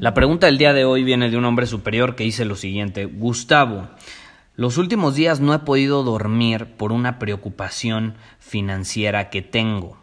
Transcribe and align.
La 0.00 0.14
pregunta 0.14 0.46
del 0.46 0.56
día 0.56 0.72
de 0.72 0.86
hoy 0.86 1.04
viene 1.04 1.28
de 1.28 1.36
un 1.36 1.44
hombre 1.44 1.66
superior 1.66 2.16
que 2.16 2.24
dice 2.24 2.46
lo 2.46 2.56
siguiente, 2.56 3.04
Gustavo, 3.04 3.90
los 4.56 4.78
últimos 4.78 5.14
días 5.14 5.40
no 5.40 5.52
he 5.52 5.58
podido 5.58 6.02
dormir 6.02 6.68
por 6.78 6.90
una 6.90 7.18
preocupación 7.18 8.14
financiera 8.38 9.28
que 9.28 9.42
tengo. 9.42 9.98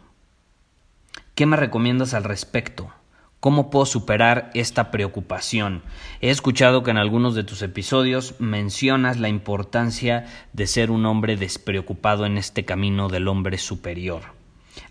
¿Qué 1.34 1.46
me 1.46 1.56
recomiendas 1.56 2.14
al 2.14 2.22
respecto? 2.22 2.92
¿Cómo 3.40 3.70
puedo 3.70 3.86
superar 3.86 4.52
esta 4.54 4.92
preocupación? 4.92 5.82
He 6.20 6.30
escuchado 6.30 6.84
que 6.84 6.92
en 6.92 6.98
algunos 6.98 7.34
de 7.34 7.42
tus 7.42 7.60
episodios 7.62 8.36
mencionas 8.38 9.18
la 9.18 9.28
importancia 9.28 10.26
de 10.52 10.68
ser 10.68 10.92
un 10.92 11.06
hombre 11.06 11.36
despreocupado 11.36 12.24
en 12.24 12.38
este 12.38 12.64
camino 12.64 13.08
del 13.08 13.26
hombre 13.26 13.58
superior. 13.58 14.22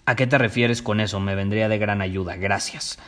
¿A 0.05 0.17
qué 0.17 0.27
te 0.27 0.37
refieres 0.37 0.81
con 0.81 0.99
eso? 0.99 1.21
Me 1.21 1.33
vendría 1.33 1.69
de 1.69 1.77
gran 1.77 2.01
ayuda. 2.01 2.35
Gracias. 2.35 2.99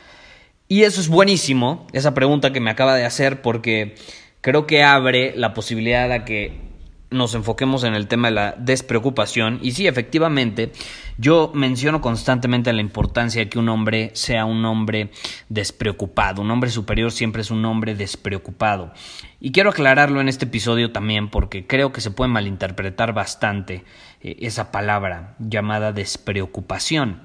Y 0.72 0.84
eso 0.84 1.02
es 1.02 1.08
buenísimo, 1.08 1.88
esa 1.94 2.14
pregunta 2.14 2.53
que 2.53 2.59
me 2.59 2.70
acaba 2.70 2.95
de 2.95 3.03
hacer, 3.03 3.42
porque 3.42 3.95
creo 4.39 4.67
que 4.67 4.84
abre 4.84 5.34
la 5.36 5.56
posibilidad 5.56 6.12
a 6.12 6.25
que 6.25 6.62
nos 7.09 7.34
enfoquemos 7.34 7.84
en 7.84 7.95
el 7.95 8.08
tema 8.08 8.28
de 8.28 8.36
la 8.36 8.56
despreocupación. 8.56 9.58
Y 9.64 9.72
sí, 9.72 9.88
efectivamente, 9.88 10.72
yo 11.17 11.52
menciono 11.56 12.02
constantemente 12.02 12.72
la 12.72 12.81
importancia 12.81 13.44
de 13.44 13.50
que 13.50 13.58
un 13.58 13.67
hombre 13.67 14.12
sea 14.14 14.45
un 14.45 14.64
hombre 14.64 15.09
despreocupado. 15.50 16.44
Un 16.44 16.52
hombre 16.52 16.70
superior 16.70 17.12
siempre 17.12 17.42
es 17.42 17.50
un 17.50 17.66
hombre 17.66 17.95
despreocupado. 17.95 18.94
Y 19.40 19.52
quiero 19.52 19.72
aclararlo 19.72 20.22
en 20.22 20.30
este 20.30 20.45
episodio 20.45 20.92
también 20.92 21.31
porque 21.31 21.66
creo 21.66 21.92
que 21.92 22.02
se 22.02 22.12
puede 22.12 22.30
malinterpretar 22.30 23.12
bastante 23.14 23.86
eh, 24.22 24.38
esa 24.42 24.72
palabra 24.72 25.36
llamada 25.40 25.94
despreocupación. 25.94 27.23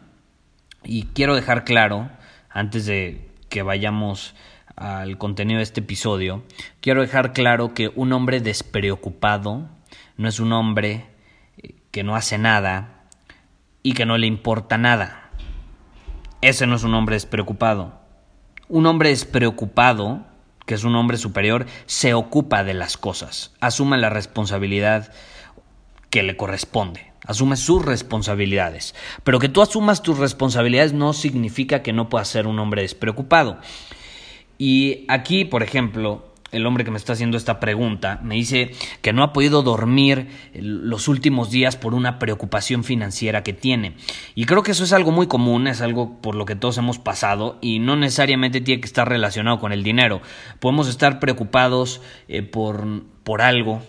Y 0.83 1.09
quiero 1.13 1.35
dejar 1.35 1.65
claro, 1.65 2.09
antes 2.49 2.87
de 2.87 3.34
que 3.55 3.63
vayamos 3.63 4.35
al 4.75 5.17
contenido 5.17 5.59
de 5.59 5.63
este 5.63 5.79
episodio, 5.79 6.43
quiero 6.81 7.03
dejar 7.03 7.33
claro 7.33 7.73
que 7.73 7.93
un 7.95 8.13
hombre 8.13 8.41
despreocupado 8.41 9.69
no 10.17 10.29
es 10.29 10.41
un 10.41 10.53
hombre 10.53 11.07
eh, 11.59 11.77
que 11.93 12.03
no 12.03 12.17
hace 12.17 12.37
nada 12.37 13.05
y 13.85 13.95
que 13.95 14.07
no 14.07 14.19
le 14.19 14.27
importa 14.27 14.77
nada. 14.77 15.31
Ese 16.41 16.67
no 16.67 16.75
es 16.75 16.83
un 16.83 16.95
hombre 16.95 17.15
despreocupado. 17.15 18.01
Un 18.67 18.87
hombre 18.87 19.11
despreocupado, 19.11 20.27
que 20.67 20.75
es 20.75 20.83
un 20.83 20.97
hombre 20.97 21.17
superior, 21.17 21.67
se 21.87 22.13
ocupa 22.13 22.65
de 22.65 22.75
las 22.75 22.97
cosas, 22.97 23.55
asume 23.61 23.99
la 23.99 24.11
responsabilidad 24.11 25.13
que 26.11 26.25
le 26.25 26.37
corresponde 26.37 27.14
asume 27.25 27.57
sus 27.57 27.85
responsabilidades. 27.85 28.95
Pero 29.23 29.39
que 29.39 29.49
tú 29.49 29.63
asumas 29.63 30.03
tus 30.03 30.19
responsabilidades 30.19 30.93
no 30.93 31.13
significa 31.13 31.83
que 31.83 31.93
no 31.93 32.09
puedas 32.09 32.29
ser 32.29 32.47
un 32.47 32.59
hombre 32.59 32.83
despreocupado. 32.83 33.59
Y 34.59 35.05
aquí, 35.09 35.45
por 35.45 35.63
ejemplo, 35.63 36.35
el 36.55 36.67
hombre 36.67 36.85
que 36.85 36.91
me 36.91 36.99
está 36.99 37.15
haciendo 37.15 37.37
esta 37.37 37.59
pregunta 37.59 38.21
me 38.23 38.37
dice 38.37 38.71
que 39.03 39.13
no 39.13 39.23
ha 39.25 39.33
podido 39.33 39.63
dormir 39.63 40.29
los 40.55 41.09
últimos 41.09 41.51
días 41.51 41.77
por 41.77 41.95
una 41.95 42.19
preocupación 42.19 42.85
financiera 42.85 43.43
que 43.43 43.53
tiene. 43.53 43.97
Y 44.35 44.47
creo 44.47 44.63
que 44.63 44.71
eso 44.71 44.85
es 44.85 44.93
algo 44.93 45.11
muy 45.11 45.27
común, 45.27 45.67
es 45.67 45.81
algo 45.81 46.21
por 46.21 46.37
lo 46.37 46.45
que 46.45 46.55
todos 46.55 46.79
hemos 46.79 46.99
pasado 46.99 47.59
y 47.61 47.81
no 47.81 47.97
necesariamente 47.97 48.61
tiene 48.61 48.81
que 48.81 48.87
estar 48.87 49.09
relacionado 49.09 49.59
con 49.59 49.73
el 49.73 49.83
dinero. 49.83 50.23
Podemos 50.61 50.89
estar 50.89 51.19
preocupados 51.19 52.01
eh, 52.29 52.43
por, 52.43 53.03
por 53.25 53.43
algo, 53.43 53.83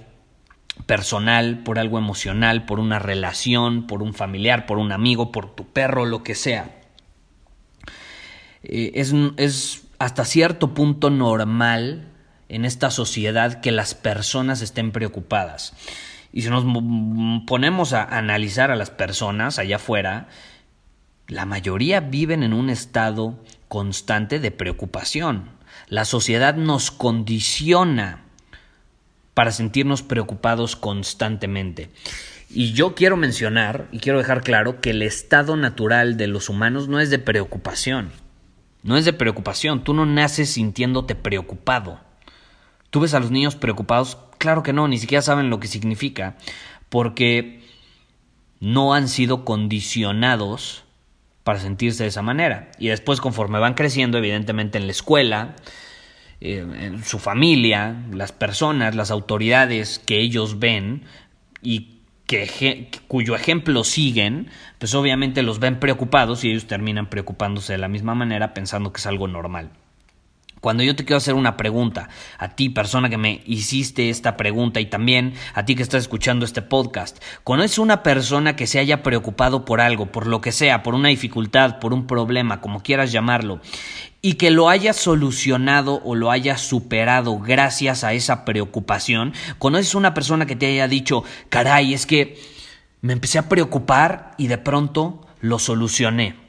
personal, 0.85 1.59
por 1.63 1.79
algo 1.79 1.97
emocional, 1.97 2.65
por 2.65 2.79
una 2.79 2.99
relación, 2.99 3.87
por 3.87 4.03
un 4.03 4.13
familiar, 4.13 4.65
por 4.65 4.77
un 4.77 4.91
amigo, 4.91 5.31
por 5.31 5.55
tu 5.55 5.67
perro, 5.67 6.05
lo 6.05 6.23
que 6.23 6.35
sea. 6.35 6.69
Eh, 8.63 8.91
es, 8.95 9.13
es 9.37 9.83
hasta 9.99 10.25
cierto 10.25 10.73
punto 10.73 11.09
normal 11.09 12.11
en 12.49 12.65
esta 12.65 12.91
sociedad 12.91 13.61
que 13.61 13.71
las 13.71 13.95
personas 13.95 14.61
estén 14.61 14.91
preocupadas. 14.91 15.73
Y 16.31 16.41
si 16.41 16.49
nos 16.49 16.65
ponemos 17.47 17.93
a 17.93 18.03
analizar 18.03 18.69
a 18.69 18.75
las 18.75 18.89
personas 18.89 19.57
allá 19.57 19.77
afuera, 19.77 20.27
la 21.27 21.45
mayoría 21.45 22.01
viven 22.01 22.43
en 22.43 22.53
un 22.53 22.69
estado 22.69 23.39
constante 23.67 24.39
de 24.39 24.51
preocupación. 24.51 25.49
La 25.87 26.05
sociedad 26.05 26.55
nos 26.55 26.91
condiciona 26.91 28.24
para 29.35 29.51
sentirnos 29.51 30.01
preocupados 30.01 30.75
constantemente. 30.75 31.91
Y 32.49 32.71
yo 32.73 32.95
quiero 32.95 33.17
mencionar 33.17 33.87
y 33.91 33.99
quiero 33.99 34.17
dejar 34.17 34.41
claro 34.41 34.81
que 34.81 34.91
el 34.91 35.03
estado 35.03 35.57
natural 35.57 36.17
de 36.17 36.27
los 36.27 36.49
humanos 36.49 36.87
no 36.87 36.99
es 36.99 37.11
de 37.11 37.19
preocupación. 37.19 38.11
No 38.81 38.97
es 38.97 39.05
de 39.05 39.13
preocupación. 39.13 39.83
Tú 39.83 39.93
no 39.93 40.05
naces 40.05 40.51
sintiéndote 40.51 41.15
preocupado. 41.15 41.99
¿Tú 42.89 43.01
ves 43.01 43.13
a 43.13 43.19
los 43.19 43.29
niños 43.29 43.55
preocupados? 43.55 44.17
Claro 44.37 44.63
que 44.63 44.73
no, 44.73 44.87
ni 44.87 44.97
siquiera 44.97 45.21
saben 45.21 45.49
lo 45.49 45.59
que 45.59 45.67
significa, 45.67 46.37
porque 46.87 47.61
no 48.59 48.93
han 48.93 49.09
sido 49.09 49.43
condicionados 49.43 50.85
para 51.43 51.59
sentirse 51.59 52.03
de 52.03 52.09
esa 52.09 52.21
manera. 52.21 52.71
Y 52.79 52.87
después, 52.87 53.19
conforme 53.19 53.59
van 53.59 53.73
creciendo, 53.73 54.17
evidentemente 54.17 54.77
en 54.77 54.85
la 54.85 54.91
escuela, 54.91 55.55
eh, 56.41 56.97
su 57.03 57.19
familia, 57.19 58.03
las 58.11 58.31
personas, 58.31 58.95
las 58.95 59.11
autoridades 59.11 59.99
que 59.99 60.19
ellos 60.19 60.59
ven 60.59 61.03
y 61.61 61.95
que, 62.27 62.89
cuyo 63.07 63.35
ejemplo 63.35 63.83
siguen, 63.83 64.49
pues 64.79 64.93
obviamente 64.95 65.43
los 65.43 65.59
ven 65.59 65.79
preocupados 65.79 66.43
y 66.43 66.51
ellos 66.51 66.67
terminan 66.67 67.09
preocupándose 67.09 67.73
de 67.73 67.79
la 67.79 67.87
misma 67.87 68.15
manera 68.15 68.53
pensando 68.53 68.91
que 68.91 68.99
es 68.99 69.05
algo 69.05 69.27
normal. 69.27 69.71
Cuando 70.61 70.83
yo 70.83 70.95
te 70.95 71.05
quiero 71.05 71.17
hacer 71.17 71.35
una 71.35 71.57
pregunta, 71.57 72.09
a 72.39 72.49
ti 72.55 72.69
persona 72.69 73.09
que 73.09 73.17
me 73.17 73.41
hiciste 73.45 74.09
esta 74.09 74.35
pregunta 74.35 74.79
y 74.79 74.87
también 74.87 75.33
a 75.53 75.63
ti 75.65 75.75
que 75.75 75.83
estás 75.83 76.03
escuchando 76.03 76.43
este 76.43 76.61
podcast, 76.61 77.21
¿conoces 77.43 77.77
una 77.77 78.01
persona 78.01 78.55
que 78.55 78.65
se 78.65 78.79
haya 78.79 79.03
preocupado 79.03 79.63
por 79.63 79.79
algo, 79.79 80.07
por 80.07 80.25
lo 80.25 80.41
que 80.41 80.51
sea, 80.51 80.81
por 80.81 80.95
una 80.95 81.09
dificultad, 81.09 81.79
por 81.79 81.93
un 81.93 82.07
problema, 82.07 82.61
como 82.61 82.81
quieras 82.81 83.11
llamarlo, 83.11 83.59
y 84.21 84.33
que 84.33 84.49
lo 84.49 84.69
haya 84.69 84.93
solucionado 84.93 86.01
o 86.03 86.15
lo 86.15 86.31
haya 86.31 86.57
superado 86.57 87.37
gracias 87.37 88.03
a 88.03 88.13
esa 88.13 88.43
preocupación? 88.43 89.33
¿Conoces 89.59 89.93
una 89.93 90.15
persona 90.15 90.47
que 90.47 90.55
te 90.55 90.65
haya 90.65 90.87
dicho, 90.87 91.23
caray, 91.49 91.93
es 91.93 92.07
que 92.07 92.39
me 93.01 93.13
empecé 93.13 93.37
a 93.37 93.49
preocupar 93.49 94.31
y 94.37 94.47
de 94.47 94.57
pronto 94.57 95.27
lo 95.41 95.59
solucioné? 95.59 96.44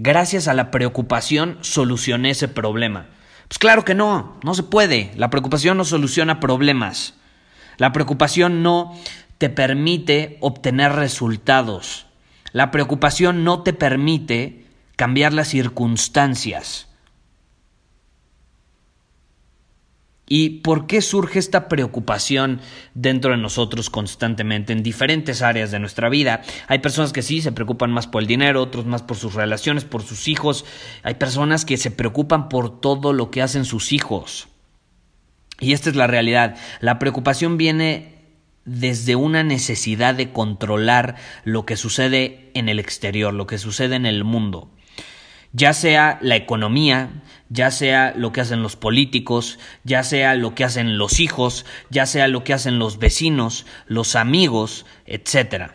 Gracias 0.00 0.46
a 0.46 0.54
la 0.54 0.70
preocupación 0.70 1.58
solucioné 1.60 2.30
ese 2.30 2.46
problema. 2.46 3.06
Pues 3.48 3.58
claro 3.58 3.84
que 3.84 3.96
no, 3.96 4.38
no 4.44 4.54
se 4.54 4.62
puede. 4.62 5.10
La 5.16 5.28
preocupación 5.28 5.76
no 5.76 5.84
soluciona 5.84 6.38
problemas. 6.38 7.14
La 7.78 7.92
preocupación 7.92 8.62
no 8.62 8.96
te 9.38 9.50
permite 9.50 10.38
obtener 10.40 10.92
resultados. 10.92 12.06
La 12.52 12.70
preocupación 12.70 13.42
no 13.42 13.64
te 13.64 13.72
permite 13.72 14.66
cambiar 14.94 15.32
las 15.32 15.48
circunstancias. 15.48 16.86
¿Y 20.28 20.60
por 20.60 20.86
qué 20.86 21.00
surge 21.00 21.38
esta 21.38 21.68
preocupación 21.68 22.60
dentro 22.94 23.30
de 23.30 23.38
nosotros 23.38 23.88
constantemente 23.88 24.74
en 24.74 24.82
diferentes 24.82 25.40
áreas 25.40 25.70
de 25.70 25.78
nuestra 25.78 26.10
vida? 26.10 26.42
Hay 26.66 26.80
personas 26.80 27.12
que 27.12 27.22
sí 27.22 27.40
se 27.40 27.52
preocupan 27.52 27.90
más 27.90 28.06
por 28.06 28.22
el 28.22 28.28
dinero, 28.28 28.62
otros 28.62 28.84
más 28.84 29.02
por 29.02 29.16
sus 29.16 29.34
relaciones, 29.34 29.84
por 29.84 30.02
sus 30.02 30.28
hijos. 30.28 30.66
Hay 31.02 31.14
personas 31.14 31.64
que 31.64 31.78
se 31.78 31.90
preocupan 31.90 32.50
por 32.50 32.80
todo 32.80 33.14
lo 33.14 33.30
que 33.30 33.40
hacen 33.40 33.64
sus 33.64 33.92
hijos. 33.92 34.48
Y 35.60 35.72
esta 35.72 35.88
es 35.88 35.96
la 35.96 36.06
realidad. 36.06 36.56
La 36.80 36.98
preocupación 36.98 37.56
viene 37.56 38.18
desde 38.66 39.16
una 39.16 39.42
necesidad 39.42 40.14
de 40.14 40.30
controlar 40.30 41.16
lo 41.44 41.64
que 41.64 41.76
sucede 41.76 42.50
en 42.52 42.68
el 42.68 42.78
exterior, 42.78 43.32
lo 43.32 43.46
que 43.46 43.56
sucede 43.56 43.96
en 43.96 44.04
el 44.04 44.24
mundo. 44.24 44.70
Ya 45.52 45.72
sea 45.72 46.18
la 46.20 46.36
economía, 46.36 47.22
ya 47.48 47.70
sea 47.70 48.12
lo 48.16 48.32
que 48.32 48.40
hacen 48.40 48.62
los 48.62 48.76
políticos, 48.76 49.58
ya 49.84 50.02
sea 50.02 50.34
lo 50.34 50.54
que 50.54 50.64
hacen 50.64 50.98
los 50.98 51.20
hijos, 51.20 51.64
ya 51.90 52.06
sea 52.06 52.28
lo 52.28 52.44
que 52.44 52.54
hacen 52.54 52.78
los 52.78 52.98
vecinos, 52.98 53.66
los 53.86 54.16
amigos, 54.16 54.86
etc. 55.06 55.72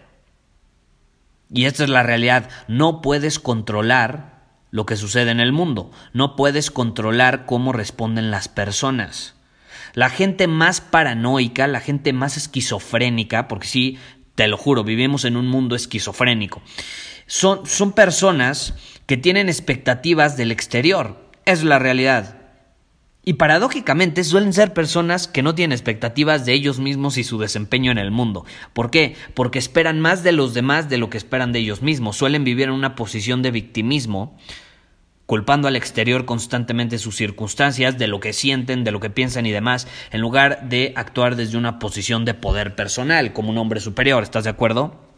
Y 1.51 1.65
esta 1.65 1.83
es 1.83 1.89
la 1.89 2.03
realidad. 2.03 2.49
No 2.67 3.01
puedes 3.01 3.39
controlar 3.39 4.33
lo 4.71 4.85
que 4.85 4.97
sucede 4.97 5.31
en 5.31 5.39
el 5.39 5.51
mundo. 5.51 5.91
No 6.13 6.35
puedes 6.35 6.71
controlar 6.71 7.45
cómo 7.45 7.73
responden 7.73 8.31
las 8.31 8.47
personas. 8.47 9.35
La 9.93 10.09
gente 10.09 10.47
más 10.47 10.81
paranoica, 10.81 11.67
la 11.67 11.79
gente 11.79 12.13
más 12.13 12.37
esquizofrénica, 12.37 13.47
porque 13.47 13.67
sí, 13.67 13.99
te 14.33 14.47
lo 14.47 14.57
juro, 14.57 14.83
vivimos 14.83 15.25
en 15.25 15.37
un 15.37 15.47
mundo 15.47 15.75
esquizofrénico, 15.75 16.63
son, 17.27 17.67
son 17.67 17.93
personas 17.93 18.73
que 19.05 19.17
tienen 19.17 19.47
expectativas 19.47 20.37
del 20.37 20.51
exterior. 20.51 21.23
Es 21.45 21.63
la 21.63 21.79
realidad. 21.79 22.37
Y 23.25 23.33
paradójicamente 23.33 24.23
suelen 24.23 24.51
ser 24.51 24.73
personas 24.73 25.27
que 25.27 25.43
no 25.43 25.55
tienen 25.55 25.73
expectativas 25.73 26.45
de 26.45 26.53
ellos 26.53 26.79
mismos 26.79 27.17
y 27.17 27.23
su 27.23 27.37
desempeño 27.37 27.91
en 27.91 27.97
el 27.97 28.11
mundo. 28.11 28.45
¿Por 28.73 28.91
qué? 28.91 29.15
Porque 29.33 29.59
esperan 29.59 30.01
más 30.01 30.23
de 30.23 30.33
los 30.33 30.53
demás 30.53 30.89
de 30.89 30.97
lo 30.97 31.09
que 31.09 31.17
esperan 31.17 31.53
de 31.53 31.59
ellos 31.59 31.81
mismos. 31.81 32.17
Suelen 32.17 32.43
vivir 32.43 32.67
en 32.67 32.73
una 32.73 32.95
posición 32.95 33.41
de 33.41 33.51
victimismo 33.51 34.37
culpando 35.25 35.67
al 35.67 35.75
exterior 35.75 36.25
constantemente 36.25 36.97
sus 36.97 37.15
circunstancias, 37.15 37.97
de 37.97 38.07
lo 38.07 38.19
que 38.19 38.33
sienten, 38.33 38.83
de 38.83 38.91
lo 38.91 38.99
que 38.99 39.09
piensan 39.09 39.45
y 39.45 39.51
demás, 39.51 39.87
en 40.11 40.21
lugar 40.21 40.67
de 40.67 40.93
actuar 40.97 41.35
desde 41.35 41.57
una 41.57 41.79
posición 41.79 42.25
de 42.25 42.33
poder 42.33 42.75
personal, 42.75 43.31
como 43.33 43.49
un 43.49 43.57
hombre 43.57 43.79
superior, 43.79 44.21
¿estás 44.21 44.43
de 44.43 44.49
acuerdo? 44.49 45.12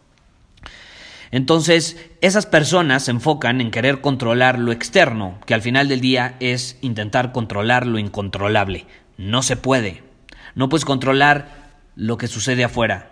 Entonces, 1.32 1.98
esas 2.22 2.46
personas 2.46 3.04
se 3.04 3.12
enfocan 3.12 3.62
en 3.62 3.72
querer 3.72 4.02
controlar 4.02 4.60
lo 4.60 4.72
externo, 4.72 5.40
que 5.46 5.54
al 5.54 5.62
final 5.62 5.88
del 5.88 6.02
día 6.02 6.36
es 6.40 6.78
intentar 6.82 7.32
controlar 7.32 7.88
lo 7.88 8.00
incontrolable. 8.00 8.86
No 9.18 9.42
se 9.42 9.58
puede. 9.58 10.04
No 10.56 10.70
puedes 10.70 10.86
controlar 10.86 11.80
lo 11.96 12.18
que 12.18 12.28
sucede 12.28 12.64
afuera. 12.64 13.12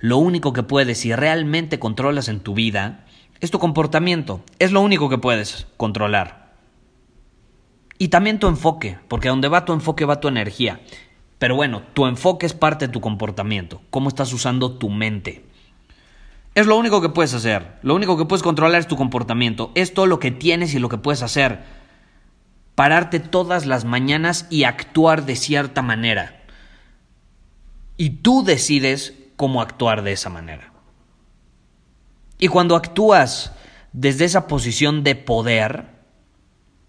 Lo 0.00 0.18
único 0.18 0.52
que 0.52 0.62
puedes, 0.62 0.98
si 0.98 1.14
realmente 1.14 1.78
controlas 1.78 2.28
en 2.28 2.40
tu 2.40 2.54
vida, 2.54 3.04
es 3.40 3.50
tu 3.50 3.58
comportamiento. 3.58 4.42
Es 4.58 4.72
lo 4.72 4.80
único 4.80 5.08
que 5.08 5.18
puedes 5.18 5.66
controlar. 5.76 6.54
Y 7.98 8.08
también 8.08 8.38
tu 8.38 8.48
enfoque, 8.48 8.98
porque 9.08 9.28
donde 9.28 9.48
va 9.48 9.66
tu 9.66 9.72
enfoque 9.74 10.06
va 10.06 10.20
tu 10.20 10.28
energía. 10.28 10.80
Pero 11.38 11.56
bueno, 11.56 11.82
tu 11.94 12.06
enfoque 12.06 12.46
es 12.46 12.54
parte 12.54 12.86
de 12.86 12.92
tu 12.92 13.00
comportamiento, 13.00 13.82
cómo 13.90 14.08
estás 14.08 14.32
usando 14.32 14.72
tu 14.78 14.88
mente. 14.90 15.44
Es 16.54 16.66
lo 16.66 16.76
único 16.76 17.00
que 17.00 17.08
puedes 17.08 17.32
hacer. 17.34 17.78
Lo 17.82 17.94
único 17.94 18.16
que 18.16 18.24
puedes 18.24 18.42
controlar 18.42 18.80
es 18.80 18.88
tu 18.88 18.96
comportamiento. 18.96 19.70
Es 19.74 19.94
todo 19.94 20.06
lo 20.06 20.18
que 20.18 20.30
tienes 20.30 20.74
y 20.74 20.78
lo 20.78 20.88
que 20.88 20.98
puedes 20.98 21.22
hacer. 21.22 21.60
Pararte 22.74 23.20
todas 23.20 23.66
las 23.66 23.84
mañanas 23.84 24.46
y 24.50 24.64
actuar 24.64 25.26
de 25.26 25.36
cierta 25.36 25.82
manera. 25.82 26.42
Y 27.96 28.10
tú 28.10 28.42
decides 28.42 29.14
cómo 29.36 29.62
actuar 29.62 30.02
de 30.02 30.12
esa 30.12 30.30
manera. 30.30 30.72
Y 32.38 32.48
cuando 32.48 32.74
actúas 32.74 33.52
desde 33.92 34.24
esa 34.24 34.46
posición 34.46 35.04
de 35.04 35.14
poder, 35.14 35.86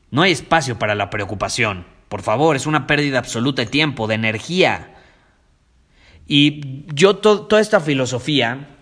no 0.10 0.22
hay 0.22 0.32
espacio 0.32 0.80
para 0.80 0.96
la 0.96 1.10
preocupación. 1.10 1.86
Por 2.10 2.22
favor, 2.22 2.56
es 2.56 2.66
una 2.66 2.88
pérdida 2.88 3.20
absoluta 3.20 3.62
de 3.62 3.68
tiempo, 3.68 4.08
de 4.08 4.16
energía. 4.16 4.96
Y 6.26 6.86
yo 6.94 7.18
toda 7.18 7.62
esta 7.62 7.80
filosofía 7.80 8.78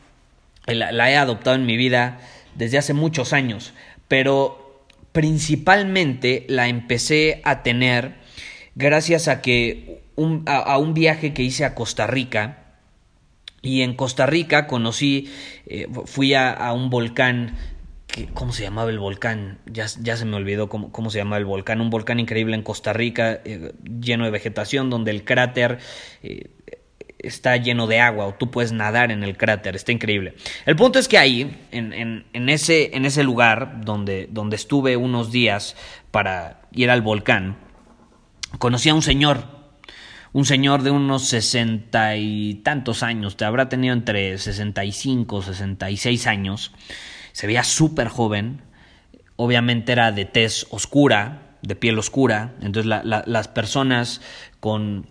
la, 0.76 1.12
he 1.12 1.18
adoptado 1.18 1.56
en 1.56 1.66
mi 1.66 1.78
vida 1.78 2.20
desde 2.56 2.78
hace 2.78 2.94
muchos 2.94 3.34
años, 3.34 3.74
pero 4.08 4.86
principalmente 5.12 6.46
la 6.48 6.68
empecé 6.68 7.42
a 7.44 7.64
tener 7.64 8.16
gracias 8.76 9.28
a 9.28 9.42
que 9.42 10.04
a, 10.46 10.78
un 10.78 10.94
viaje 10.94 11.34
que 11.34 11.44
hice 11.44 11.66
a 11.66 11.76
Costa 11.76 12.08
Rica 12.08 12.60
y 13.62 13.82
en 13.82 13.96
Costa 13.96 14.26
Rica 14.26 14.68
conocí, 14.68 15.30
eh, 15.66 15.88
fui 16.06 16.34
a, 16.34 16.72
un 16.74 16.90
volcán, 16.90 17.56
que, 18.08 18.28
¿cómo 18.28 18.54
se 18.54 18.64
llamaba 18.64 18.90
el 18.90 19.00
volcán? 19.00 19.60
Ya, 19.66 19.86
ya 20.02 20.16
se 20.16 20.26
me 20.26 20.36
olvidó 20.38 20.70
cómo, 20.70 20.92
cómo, 20.92 21.10
se 21.10 21.18
llamaba 21.18 21.38
el 21.38 21.46
volcán. 21.46 21.82
Un 21.82 21.90
volcán 21.90 22.20
increíble 22.20 22.56
en 22.56 22.64
Costa 22.64 22.94
Rica, 22.94 23.42
eh, 23.44 23.74
lleno 23.84 24.26
de 24.26 24.32
vegetación, 24.32 24.90
donde 24.90 25.12
el 25.12 25.26
cráter 25.26 25.80
eh, 26.24 26.50
está 27.20 27.58
lleno 27.58 27.86
de 27.86 28.00
agua 28.00 28.26
o 28.26 28.34
tú 28.34 28.50
puedes 28.50 28.72
nadar 28.72 29.12
en 29.12 29.24
el 29.24 29.38
cráter, 29.38 29.76
está 29.76 29.92
increíble. 29.92 30.36
El 30.66 30.76
punto 30.76 31.00
es 31.00 31.08
que 31.08 31.18
ahí, 31.18 31.58
en, 31.72 31.94
en, 31.94 32.26
en, 32.34 32.50
ese, 32.50 32.96
en 32.96 33.06
ese 33.06 33.24
lugar 33.24 33.82
donde, 33.86 34.28
donde 34.32 34.56
estuve 34.56 34.98
unos 34.98 35.32
días 35.32 35.76
para 36.12 36.62
ir 36.72 36.90
al 36.90 37.02
volcán, 37.02 37.58
conocí 38.58 38.90
a 38.90 38.94
un 38.94 39.02
señor 39.02 39.60
un 40.32 40.46
señor 40.46 40.84
de 40.84 40.92
unos 40.92 41.28
sesenta 41.28 42.16
y 42.16 42.62
tantos 42.64 43.02
años, 43.02 43.36
te 43.36 43.46
habrá 43.46 43.68
tenido 43.68 43.94
entre 43.94 44.38
sesenta 44.38 44.86
y 44.86 44.92
cinco, 44.92 45.42
sesenta 45.42 45.90
y 45.90 45.98
seis 45.98 46.28
años, 46.28 46.72
se 47.32 47.48
veía 47.48 47.64
súper 47.64 48.10
joven, 48.10 48.62
obviamente 49.38 49.92
era 49.92 50.12
de 50.12 50.26
tez 50.26 50.68
oscura, 50.70 51.58
de 51.64 51.76
piel 51.76 51.98
oscura, 51.98 52.54
entonces 52.62 52.86
las 52.86 53.48
personas 53.48 54.22
con 54.60 55.08